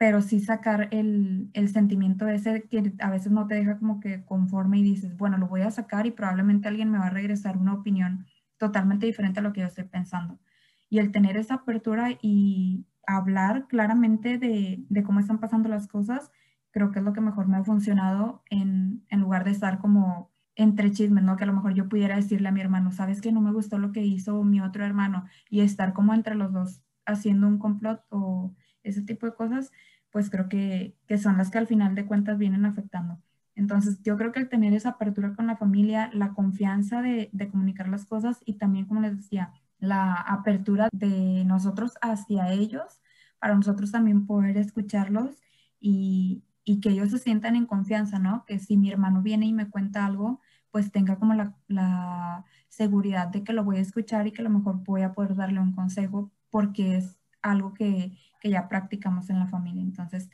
pero 0.00 0.22
sí 0.22 0.40
sacar 0.40 0.88
el, 0.92 1.50
el 1.52 1.68
sentimiento 1.68 2.26
ese 2.26 2.62
que 2.62 2.94
a 3.00 3.10
veces 3.10 3.30
no 3.32 3.46
te 3.46 3.56
deja 3.56 3.78
como 3.78 4.00
que 4.00 4.24
conforme 4.24 4.78
y 4.78 4.82
dices, 4.82 5.14
bueno, 5.18 5.36
lo 5.36 5.46
voy 5.46 5.60
a 5.60 5.70
sacar 5.70 6.06
y 6.06 6.10
probablemente 6.10 6.68
alguien 6.68 6.90
me 6.90 6.96
va 6.98 7.08
a 7.08 7.10
regresar 7.10 7.58
una 7.58 7.74
opinión 7.74 8.24
totalmente 8.56 9.04
diferente 9.04 9.40
a 9.40 9.42
lo 9.42 9.52
que 9.52 9.60
yo 9.60 9.66
estoy 9.66 9.84
pensando. 9.84 10.40
Y 10.88 11.00
el 11.00 11.12
tener 11.12 11.36
esa 11.36 11.56
apertura 11.56 12.16
y 12.22 12.86
hablar 13.06 13.66
claramente 13.68 14.38
de, 14.38 14.82
de 14.88 15.02
cómo 15.02 15.20
están 15.20 15.38
pasando 15.38 15.68
las 15.68 15.86
cosas, 15.86 16.32
creo 16.70 16.92
que 16.92 17.00
es 17.00 17.04
lo 17.04 17.12
que 17.12 17.20
mejor 17.20 17.46
me 17.48 17.58
ha 17.58 17.64
funcionado 17.64 18.42
en, 18.48 19.04
en 19.10 19.20
lugar 19.20 19.44
de 19.44 19.50
estar 19.50 19.80
como 19.80 20.30
entre 20.56 20.92
chismes, 20.92 21.24
¿no? 21.24 21.36
Que 21.36 21.44
a 21.44 21.46
lo 21.46 21.52
mejor 21.52 21.74
yo 21.74 21.90
pudiera 21.90 22.16
decirle 22.16 22.48
a 22.48 22.52
mi 22.52 22.62
hermano, 22.62 22.90
sabes 22.90 23.20
que 23.20 23.32
no 23.32 23.42
me 23.42 23.52
gustó 23.52 23.78
lo 23.78 23.92
que 23.92 24.02
hizo 24.02 24.44
mi 24.44 24.62
otro 24.62 24.82
hermano 24.82 25.26
y 25.50 25.60
estar 25.60 25.92
como 25.92 26.14
entre 26.14 26.36
los 26.36 26.52
dos 26.54 26.82
haciendo 27.04 27.46
un 27.48 27.58
complot 27.58 28.02
o 28.08 28.54
ese 28.82 29.02
tipo 29.02 29.26
de 29.26 29.34
cosas, 29.34 29.72
pues 30.10 30.30
creo 30.30 30.48
que, 30.48 30.96
que 31.06 31.18
son 31.18 31.38
las 31.38 31.50
que 31.50 31.58
al 31.58 31.66
final 31.66 31.94
de 31.94 32.06
cuentas 32.06 32.38
vienen 32.38 32.64
afectando. 32.64 33.20
Entonces, 33.54 34.00
yo 34.02 34.16
creo 34.16 34.32
que 34.32 34.40
el 34.40 34.48
tener 34.48 34.72
esa 34.72 34.90
apertura 34.90 35.34
con 35.34 35.46
la 35.46 35.56
familia, 35.56 36.10
la 36.12 36.34
confianza 36.34 37.02
de, 37.02 37.30
de 37.32 37.48
comunicar 37.48 37.88
las 37.88 38.06
cosas 38.06 38.38
y 38.44 38.54
también, 38.54 38.86
como 38.86 39.00
les 39.00 39.16
decía, 39.16 39.52
la 39.78 40.14
apertura 40.14 40.88
de 40.92 41.44
nosotros 41.44 41.94
hacia 42.02 42.52
ellos, 42.52 43.00
para 43.38 43.54
nosotros 43.54 43.90
también 43.92 44.26
poder 44.26 44.56
escucharlos 44.56 45.36
y, 45.80 46.44
y 46.64 46.80
que 46.80 46.90
ellos 46.90 47.10
se 47.10 47.18
sientan 47.18 47.56
en 47.56 47.66
confianza, 47.66 48.18
¿no? 48.18 48.44
Que 48.46 48.58
si 48.58 48.76
mi 48.76 48.90
hermano 48.90 49.22
viene 49.22 49.46
y 49.46 49.52
me 49.52 49.68
cuenta 49.68 50.06
algo, 50.06 50.40
pues 50.70 50.92
tenga 50.92 51.18
como 51.18 51.34
la, 51.34 51.56
la, 51.68 52.44
seguridad 52.68 53.26
de 53.28 53.42
que 53.42 53.52
lo 53.52 53.64
voy 53.64 53.78
a 53.78 53.80
escuchar 53.80 54.28
y 54.28 54.32
que 54.32 54.42
a 54.42 54.44
lo 54.44 54.50
mejor 54.50 54.84
voy 54.84 55.02
a 55.02 55.12
poder 55.12 55.34
darle 55.34 55.58
un 55.58 55.72
consejo 55.72 56.30
porque 56.50 56.96
es 56.96 57.18
algo 57.42 57.74
que, 57.74 58.16
que 58.40 58.50
ya 58.50 58.68
practicamos 58.68 59.30
en 59.30 59.38
la 59.38 59.46
familia. 59.46 59.82
Entonces, 59.82 60.30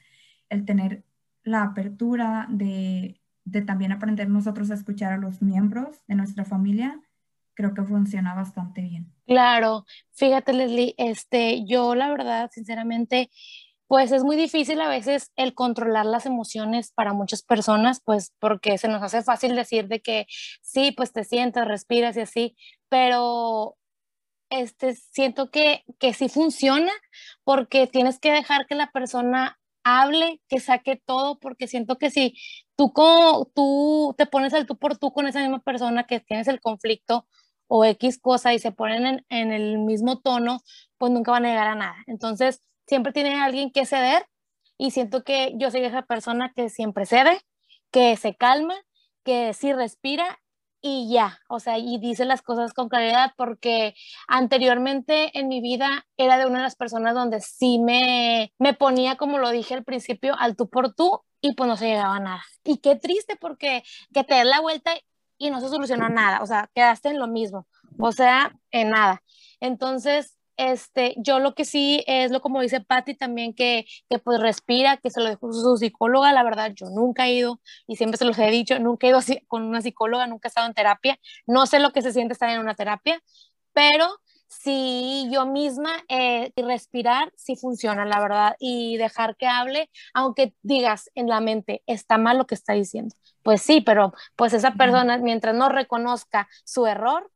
el 0.48 0.64
tener 0.64 1.04
la 1.42 1.62
apertura 1.62 2.46
de, 2.48 3.20
de 3.44 3.62
también 3.62 3.92
aprender 3.92 4.28
nosotros 4.28 4.70
a 4.70 4.74
escuchar 4.74 5.12
a 5.12 5.18
los 5.18 5.42
miembros 5.42 6.04
de 6.06 6.14
nuestra 6.14 6.44
familia, 6.44 7.00
creo 7.54 7.74
que 7.74 7.82
funciona 7.82 8.34
bastante 8.34 8.82
bien. 8.82 9.12
Claro, 9.26 9.84
fíjate 10.12 10.52
Leslie, 10.52 10.94
este, 10.98 11.64
yo 11.66 11.94
la 11.94 12.10
verdad, 12.10 12.50
sinceramente, 12.52 13.30
pues 13.88 14.12
es 14.12 14.24
muy 14.24 14.36
difícil 14.36 14.80
a 14.80 14.88
veces 14.88 15.32
el 15.36 15.54
controlar 15.54 16.06
las 16.06 16.26
emociones 16.26 16.92
para 16.92 17.12
muchas 17.12 17.42
personas, 17.42 18.00
pues 18.04 18.32
porque 18.38 18.78
se 18.78 18.88
nos 18.88 19.02
hace 19.02 19.22
fácil 19.22 19.56
decir 19.56 19.88
de 19.88 20.00
que 20.00 20.26
sí, 20.60 20.92
pues 20.92 21.12
te 21.12 21.24
sientas, 21.24 21.66
respiras 21.66 22.16
y 22.16 22.20
así, 22.20 22.56
pero 22.88 23.76
este, 24.50 24.94
siento 24.94 25.50
que, 25.50 25.85
que 25.98 26.12
sí 26.14 26.28
funciona 26.28 26.92
porque 27.44 27.87
tienes 27.87 28.18
que 28.18 28.32
dejar 28.32 28.66
que 28.66 28.74
la 28.74 28.90
persona 28.92 29.59
hable, 29.85 30.40
que 30.48 30.61
saque 30.61 31.00
todo, 31.04 31.38
porque 31.38 31.68
siento 31.68 31.96
que 31.98 32.11
si 32.11 32.35
tú, 32.76 32.92
tú 32.94 33.52
tú 33.54 34.14
te 34.18 34.26
pones 34.26 34.52
al 34.54 34.66
tú 34.66 34.76
por 34.78 34.98
tú 34.98 35.12
con 35.12 35.26
esa 35.26 35.40
misma 35.40 35.61
persona 35.61 36.04
que 36.04 36.20
tienes 36.20 36.48
el 36.48 36.61
conflicto 36.61 37.26
o 37.68 37.85
X 37.85 38.18
cosa 38.20 38.54
y 38.54 38.59
se 38.59 38.72
ponen 38.72 39.06
en, 39.06 39.26
en 39.28 39.52
el 39.52 39.78
mismo 39.78 40.20
tono, 40.20 40.61
pues 40.98 41.12
nunca 41.12 41.32
van 41.32 41.44
a 41.46 41.48
llegar 41.48 41.68
a 41.68 41.74
nada. 41.74 41.96
Entonces, 42.06 42.62
siempre 42.87 43.12
tiene 43.12 43.40
alguien 43.40 43.70
que 43.72 43.87
ceder 43.87 44.26
y 44.78 44.90
siento 44.90 45.24
que 45.24 45.54
yo 45.56 45.70
soy 45.70 45.85
esa 45.85 46.02
persona 46.02 46.52
que 46.54 46.68
siempre 46.68 47.06
cede, 47.06 47.40
que 47.90 48.16
se 48.16 48.35
calma, 48.37 48.74
que 49.24 49.52
sí 49.54 49.72
respira 49.72 50.38
y 50.87 51.09
ya, 51.11 51.40
o 51.49 51.59
sea, 51.59 51.79
y 51.79 51.99
dice 51.99 52.25
las 52.25 52.42
cosas 52.42 52.72
con 52.72 52.88
claridad 52.88 53.33
porque 53.37 53.96
anteriormente 54.29 55.37
en 55.37 55.49
mi 55.49 55.61
vida 55.61 56.07
era 56.16 56.38
de 56.38 56.46
una 56.46 56.59
de 56.59 56.62
las 56.62 56.77
personas 56.77 57.12
donde 57.14 57.40
sí 57.40 57.81
me, 57.81 58.53
me 58.59 58.72
ponía, 58.72 59.16
como 59.16 59.38
lo 59.38 59.51
dije 59.51 59.75
al 59.75 59.83
principio, 59.83 60.37
al 60.38 60.55
tú 60.55 60.68
por 60.68 60.94
tú 60.94 61.22
y 61.40 61.55
pues 61.55 61.66
no 61.66 61.77
se 61.77 61.88
llegaba 61.88 62.14
a 62.14 62.20
nada. 62.20 62.44
Y 62.62 62.79
qué 62.79 62.94
triste 62.94 63.35
porque 63.35 63.83
que 64.14 64.22
te 64.22 64.37
des 64.37 64.46
la 64.46 64.61
vuelta 64.61 64.92
y 65.38 65.51
no 65.51 65.61
se 65.61 65.68
soluciona 65.68 66.09
nada, 66.09 66.40
o 66.40 66.46
sea, 66.46 66.70
quedaste 66.72 67.09
en 67.09 67.18
lo 67.18 67.27
mismo, 67.27 67.66
o 67.99 68.12
sea, 68.12 68.57
en 68.70 68.90
nada. 68.90 69.22
Entonces, 69.59 70.36
este, 70.56 71.14
yo 71.18 71.38
lo 71.38 71.54
que 71.54 71.64
sí 71.64 72.04
es 72.06 72.30
lo 72.30 72.40
como 72.40 72.60
dice 72.60 72.80
Patti 72.80 73.14
también, 73.14 73.54
que, 73.54 73.86
que 74.08 74.18
pues 74.18 74.40
respira, 74.40 74.96
que 74.98 75.10
se 75.10 75.20
lo 75.20 75.28
dijo 75.28 75.52
su 75.52 75.76
psicóloga, 75.76 76.32
la 76.32 76.42
verdad, 76.42 76.72
yo 76.74 76.86
nunca 76.90 77.26
he 77.26 77.34
ido, 77.34 77.60
y 77.86 77.96
siempre 77.96 78.18
se 78.18 78.24
los 78.24 78.38
he 78.38 78.50
dicho, 78.50 78.78
nunca 78.78 79.06
he 79.06 79.10
ido 79.10 79.18
así, 79.18 79.40
con 79.46 79.62
una 79.64 79.80
psicóloga, 79.82 80.26
nunca 80.26 80.48
he 80.48 80.50
estado 80.50 80.66
en 80.66 80.74
terapia, 80.74 81.18
no 81.46 81.66
sé 81.66 81.80
lo 81.80 81.92
que 81.92 82.02
se 82.02 82.12
siente 82.12 82.32
estar 82.32 82.50
en 82.50 82.60
una 82.60 82.74
terapia, 82.74 83.20
pero 83.72 84.06
sí 84.48 85.28
yo 85.32 85.46
misma 85.46 85.90
eh, 86.08 86.52
respirar 86.56 87.32
sí 87.36 87.56
funciona, 87.56 88.04
la 88.04 88.20
verdad, 88.20 88.56
y 88.58 88.96
dejar 88.96 89.36
que 89.36 89.46
hable, 89.46 89.90
aunque 90.14 90.54
digas 90.62 91.10
en 91.14 91.28
la 91.28 91.40
mente, 91.40 91.82
está 91.86 92.18
mal 92.18 92.38
lo 92.38 92.46
que 92.46 92.54
está 92.54 92.72
diciendo. 92.74 93.14
Pues 93.42 93.62
sí, 93.62 93.80
pero 93.80 94.12
pues 94.36 94.52
esa 94.52 94.72
persona, 94.74 95.18
mientras 95.18 95.54
no 95.54 95.68
reconozca 95.68 96.48
su 96.64 96.86
error, 96.86 97.30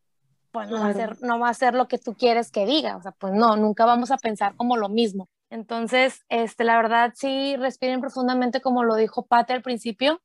pues 0.52 0.68
no, 0.68 0.80
va 0.80 0.88
a 0.88 0.92
ser, 0.94 1.22
no 1.22 1.38
va 1.38 1.48
a 1.48 1.54
ser 1.54 1.74
lo 1.74 1.88
que 1.88 1.98
tú 1.98 2.14
quieres 2.14 2.50
que 2.50 2.66
diga, 2.66 2.96
o 2.96 3.02
sea, 3.02 3.12
pues 3.12 3.32
no, 3.32 3.56
nunca 3.56 3.84
vamos 3.84 4.10
a 4.10 4.18
pensar 4.18 4.54
como 4.56 4.76
lo 4.76 4.88
mismo. 4.88 5.28
Entonces, 5.50 6.24
este, 6.28 6.64
la 6.64 6.76
verdad, 6.76 7.12
sí, 7.14 7.56
respiren 7.56 8.00
profundamente 8.00 8.60
como 8.60 8.84
lo 8.84 8.94
dijo 8.96 9.26
Pate 9.26 9.52
al 9.52 9.62
principio 9.62 10.20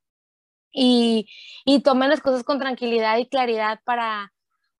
y, 0.72 1.28
y 1.64 1.80
tomen 1.80 2.10
las 2.10 2.20
cosas 2.20 2.44
con 2.44 2.58
tranquilidad 2.58 3.18
y 3.18 3.26
claridad 3.26 3.80
para 3.84 4.32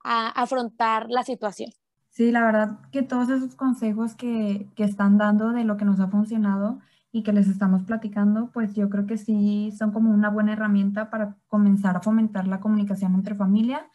afrontar 0.04 1.06
la 1.10 1.24
situación. 1.24 1.70
Sí, 2.10 2.30
la 2.30 2.44
verdad 2.44 2.78
que 2.92 3.02
todos 3.02 3.28
esos 3.28 3.56
consejos 3.56 4.14
que, 4.14 4.68
que 4.76 4.84
están 4.84 5.18
dando 5.18 5.50
de 5.50 5.64
lo 5.64 5.76
que 5.76 5.84
nos 5.84 5.98
ha 5.98 6.06
funcionado 6.06 6.78
y 7.10 7.22
que 7.22 7.32
les 7.32 7.48
estamos 7.48 7.82
platicando, 7.82 8.50
pues 8.52 8.74
yo 8.74 8.88
creo 8.88 9.06
que 9.06 9.18
sí 9.18 9.72
son 9.76 9.90
como 9.90 10.12
una 10.12 10.30
buena 10.30 10.52
herramienta 10.52 11.10
para 11.10 11.36
comenzar 11.48 11.96
a 11.96 12.00
fomentar 12.00 12.46
la 12.46 12.60
comunicación 12.60 13.14
entre 13.14 13.34
familia 13.34 13.90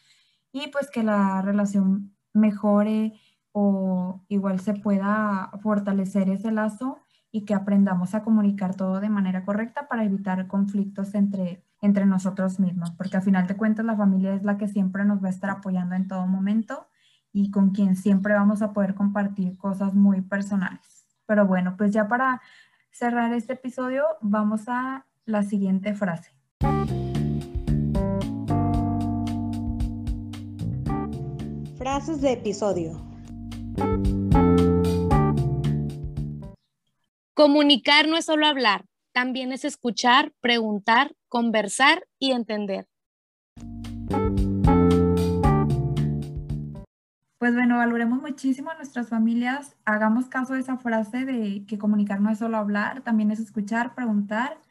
y 0.52 0.68
pues 0.68 0.90
que 0.90 1.04
la 1.04 1.42
relación 1.42 2.16
mejore 2.34 3.14
o 3.52 4.24
igual 4.28 4.60
se 4.60 4.74
pueda 4.74 5.52
fortalecer 5.62 6.30
ese 6.30 6.52
lazo 6.52 7.00
y 7.32 7.46
que 7.46 7.54
aprendamos 7.54 8.14
a 8.14 8.24
comunicar 8.24 8.76
todo 8.76 9.00
de 9.00 9.10
manera 9.10 9.46
correcta 9.46 9.88
para 9.88 10.04
evitar 10.04 10.48
conflictos 10.48 11.16
entre, 11.16 11.66
entre 11.82 12.06
nosotros 12.06 12.60
mismos, 12.60 12.92
porque 12.92 13.18
al 13.18 13.24
final 13.24 13.48
de 13.48 13.56
cuentas 13.56 13.86
la 13.86 13.96
familia 13.96 14.34
es 14.34 14.44
la 14.44 14.58
que 14.58 14.68
siempre 14.68 15.06
nos 15.06 15.24
va 15.24 15.28
a 15.28 15.32
estar 15.32 15.50
apoyando 15.50 15.96
en 15.96 16.08
todo 16.08 16.28
momento 16.28 16.88
y 17.32 17.50
con 17.52 17.72
quien 17.72 17.96
siempre 17.96 18.34
vamos 18.34 18.62
a 18.62 18.74
poder 18.74 18.96
compartir 18.96 19.58
cosas 19.58 19.94
muy 19.94 20.22
personales. 20.22 21.06
Pero 21.26 21.48
bueno, 21.48 21.78
pues 21.78 21.92
ya 21.92 22.08
para 22.08 22.42
cerrar 22.92 23.32
este 23.34 23.54
episodio 23.54 24.04
vamos 24.22 24.68
a 24.68 25.06
la 25.26 25.44
siguiente 25.44 25.94
frase. 25.94 26.41
Frases 31.82 32.22
de 32.22 32.34
episodio. 32.34 32.92
Comunicar 37.34 38.08
no 38.08 38.18
es 38.18 38.26
solo 38.26 38.46
hablar, 38.46 38.86
también 39.14 39.52
es 39.52 39.66
escuchar, 39.66 40.32
preguntar, 40.42 41.16
conversar 41.28 42.06
y 42.20 42.34
entender. 42.34 42.88
Pues 47.40 47.56
bueno, 47.56 47.78
valoremos 47.78 48.22
muchísimo 48.22 48.70
a 48.70 48.76
nuestras 48.76 49.10
familias, 49.10 49.76
hagamos 49.84 50.28
caso 50.28 50.54
de 50.54 50.60
esa 50.60 50.78
frase 50.78 51.26
de 51.26 51.66
que 51.66 51.80
comunicar 51.80 52.22
no 52.22 52.30
es 52.30 52.38
solo 52.38 52.58
hablar, 52.58 53.02
también 53.02 53.32
es 53.32 53.40
escuchar, 53.40 53.96
preguntar, 53.96 54.62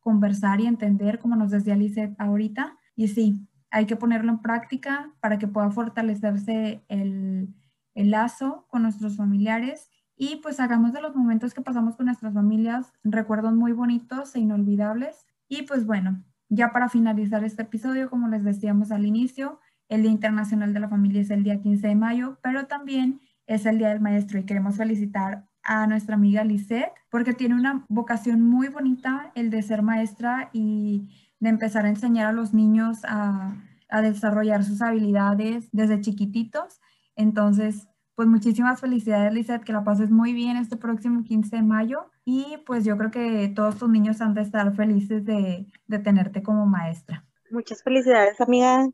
conversar 0.00 0.60
y 0.60 0.66
entender, 0.66 1.20
como 1.20 1.36
nos 1.36 1.52
decía 1.52 1.76
Lizeth 1.76 2.20
ahorita. 2.20 2.76
Y 2.96 3.06
sí, 3.06 3.46
hay 3.76 3.84
que 3.84 3.96
ponerlo 3.96 4.32
en 4.32 4.38
práctica 4.38 5.12
para 5.20 5.36
que 5.36 5.48
pueda 5.48 5.70
fortalecerse 5.70 6.82
el, 6.88 7.54
lazo 7.94 8.66
con 8.68 8.82
nuestros 8.82 9.16
familiares 9.16 9.90
y 10.16 10.36
pues 10.36 10.60
hagamos 10.60 10.94
de 10.94 11.02
los 11.02 11.14
momentos 11.14 11.52
que 11.52 11.60
pasamos 11.60 11.94
con 11.96 12.06
nuestras 12.06 12.32
familias 12.32 12.92
recuerdos 13.04 13.52
muy 13.54 13.72
bonitos 13.72 14.34
e 14.34 14.40
inolvidables. 14.40 15.26
Y 15.46 15.62
pues 15.62 15.84
bueno, 15.84 16.24
ya 16.48 16.72
para 16.72 16.88
finalizar 16.88 17.44
este 17.44 17.62
episodio, 17.62 18.08
como 18.08 18.28
les 18.28 18.44
decíamos 18.44 18.90
al 18.92 19.04
inicio, 19.04 19.60
el 19.90 20.02
Día 20.02 20.10
Internacional 20.10 20.72
de 20.72 20.80
la 20.80 20.88
Familia 20.88 21.20
es 21.20 21.30
el 21.30 21.42
día 21.42 21.60
15 21.60 21.88
de 21.88 21.94
mayo, 21.94 22.38
pero 22.42 22.66
también 22.66 23.20
es 23.46 23.66
el 23.66 23.76
Día 23.76 23.90
del 23.90 24.00
Maestro 24.00 24.38
y 24.38 24.44
queremos 24.44 24.76
felicitar 24.76 25.46
a 25.62 25.86
nuestra 25.86 26.14
amiga 26.14 26.44
Lisette 26.44 26.92
porque 27.10 27.34
tiene 27.34 27.54
una 27.54 27.84
vocación 27.88 28.40
muy 28.40 28.68
bonita, 28.68 29.32
el 29.34 29.50
de 29.50 29.62
ser 29.62 29.82
maestra 29.82 30.48
y 30.54 31.08
de 31.40 31.50
empezar 31.50 31.84
a 31.84 31.90
enseñar 31.90 32.26
a 32.26 32.32
los 32.32 32.54
niños 32.54 33.00
a, 33.04 33.54
desarrollar 33.88 34.64
sus 34.64 34.82
habilidades 34.82 35.68
desde 35.72 36.00
chiquititos. 36.00 36.80
Entonces, 37.14 37.88
pues 38.14 38.28
muchísimas 38.28 38.80
felicidades, 38.80 39.32
Lizeth, 39.32 39.62
que 39.62 39.72
la 39.72 39.84
pases 39.84 40.10
muy 40.10 40.32
bien 40.32 40.56
este 40.56 40.76
próximo 40.76 41.22
15 41.22 41.56
de 41.56 41.62
mayo 41.62 42.10
y 42.24 42.58
pues 42.66 42.84
yo 42.84 42.96
creo 42.96 43.10
que 43.10 43.52
todos 43.54 43.76
tus 43.76 43.88
niños 43.88 44.20
han 44.20 44.34
de 44.34 44.42
estar 44.42 44.74
felices 44.74 45.24
de, 45.24 45.66
de 45.86 45.98
tenerte 45.98 46.42
como 46.42 46.66
maestra. 46.66 47.24
Muchas 47.50 47.82
felicidades, 47.82 48.40
amiga. 48.40 48.88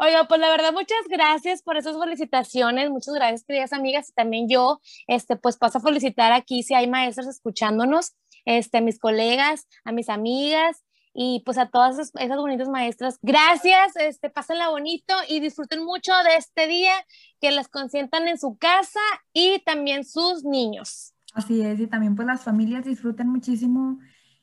Oiga, 0.00 0.26
pues 0.26 0.40
la 0.40 0.50
verdad, 0.50 0.72
muchas 0.72 1.06
gracias 1.08 1.62
por 1.62 1.76
esas 1.76 1.96
felicitaciones, 1.96 2.90
muchas 2.90 3.14
gracias, 3.14 3.44
queridas 3.44 3.72
amigas, 3.72 4.08
y 4.10 4.12
también 4.12 4.48
yo, 4.48 4.80
este, 5.06 5.36
pues 5.36 5.56
paso 5.56 5.78
a 5.78 5.80
felicitar 5.80 6.32
aquí 6.32 6.64
si 6.64 6.74
hay 6.74 6.88
maestros 6.88 7.28
escuchándonos, 7.28 8.16
este, 8.44 8.78
a 8.78 8.80
mis 8.80 8.98
colegas, 8.98 9.68
a 9.84 9.92
mis 9.92 10.08
amigas, 10.08 10.83
y 11.14 11.42
pues 11.44 11.56
a 11.58 11.66
todas 11.66 11.98
esas, 11.98 12.12
bonitas 12.36 12.68
maestras, 12.68 13.18
gracias, 13.22 13.96
este, 13.96 14.28
pásenla 14.30 14.68
bonito 14.68 15.14
y 15.28 15.38
disfruten 15.38 15.84
mucho 15.84 16.12
de 16.28 16.36
este 16.36 16.66
día, 16.66 16.92
que 17.40 17.52
las 17.52 17.68
consientan 17.68 18.26
en 18.26 18.36
su 18.36 18.56
casa 18.58 19.00
y 19.32 19.60
también 19.64 20.04
sus 20.04 20.44
niños. 20.44 21.14
Así 21.32 21.62
es, 21.62 21.78
y 21.78 21.86
también 21.86 22.16
pues 22.16 22.26
las 22.26 22.42
familias 22.42 22.84
disfruten 22.84 23.28
muchísimo 23.28 24.00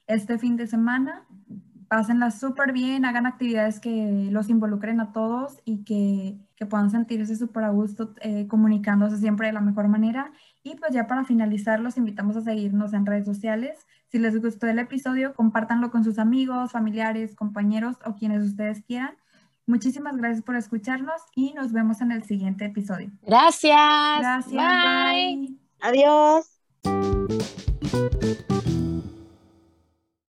este 0.08 0.38
fin 0.40 0.56
de 0.56 0.68
semana, 0.68 1.28
pásenla 1.90 2.32
súper 2.32 2.72
bien, 2.72 3.04
hagan 3.04 3.26
actividades 3.26 3.82
que 3.82 4.30
los 4.32 4.50
involucren 4.50 5.02
a 5.02 5.12
todos 5.12 5.60
y 5.66 5.84
que, 5.84 6.40
que 6.56 6.66
puedan 6.66 6.90
sentirse 6.90 7.36
súper 7.36 7.66
a 7.66 7.70
gusto 7.70 8.14
eh, 8.22 8.48
comunicándose 8.48 9.18
siempre 9.18 9.48
de 9.48 9.54
la 9.54 9.60
mejor 9.60 9.90
manera. 9.90 10.32
Y 10.64 10.76
pues 10.76 10.94
ya 10.94 11.08
para 11.08 11.24
finalizar, 11.24 11.80
los 11.80 11.98
invitamos 11.98 12.38
a 12.38 12.42
seguirnos 12.42 12.94
en 12.94 13.06
redes 13.06 13.26
sociales. 13.26 13.80
Si 14.10 14.20
les 14.20 14.40
gustó 14.42 14.68
el 14.68 14.80
episodio, 14.80 15.34
compártanlo 15.34 15.90
con 15.90 16.04
sus 16.04 16.20
amigos, 16.20 16.72
familiares, 16.72 17.36
compañeros 17.36 17.98
o 18.06 18.16
quienes 18.16 18.44
ustedes 18.44 18.84
quieran. 18.84 19.16
Muchísimas 19.66 20.18
gracias 20.18 20.44
por 20.44 20.56
escucharnos 20.56 21.22
y 21.36 21.54
nos 21.54 21.72
vemos 21.72 22.02
en 22.02 22.12
el 22.12 22.24
siguiente 22.24 22.66
episodio. 22.66 23.10
Gracias. 23.22 24.20
Gracias. 24.20 24.52
bye. 24.52 25.56
Adiós. 25.80 26.62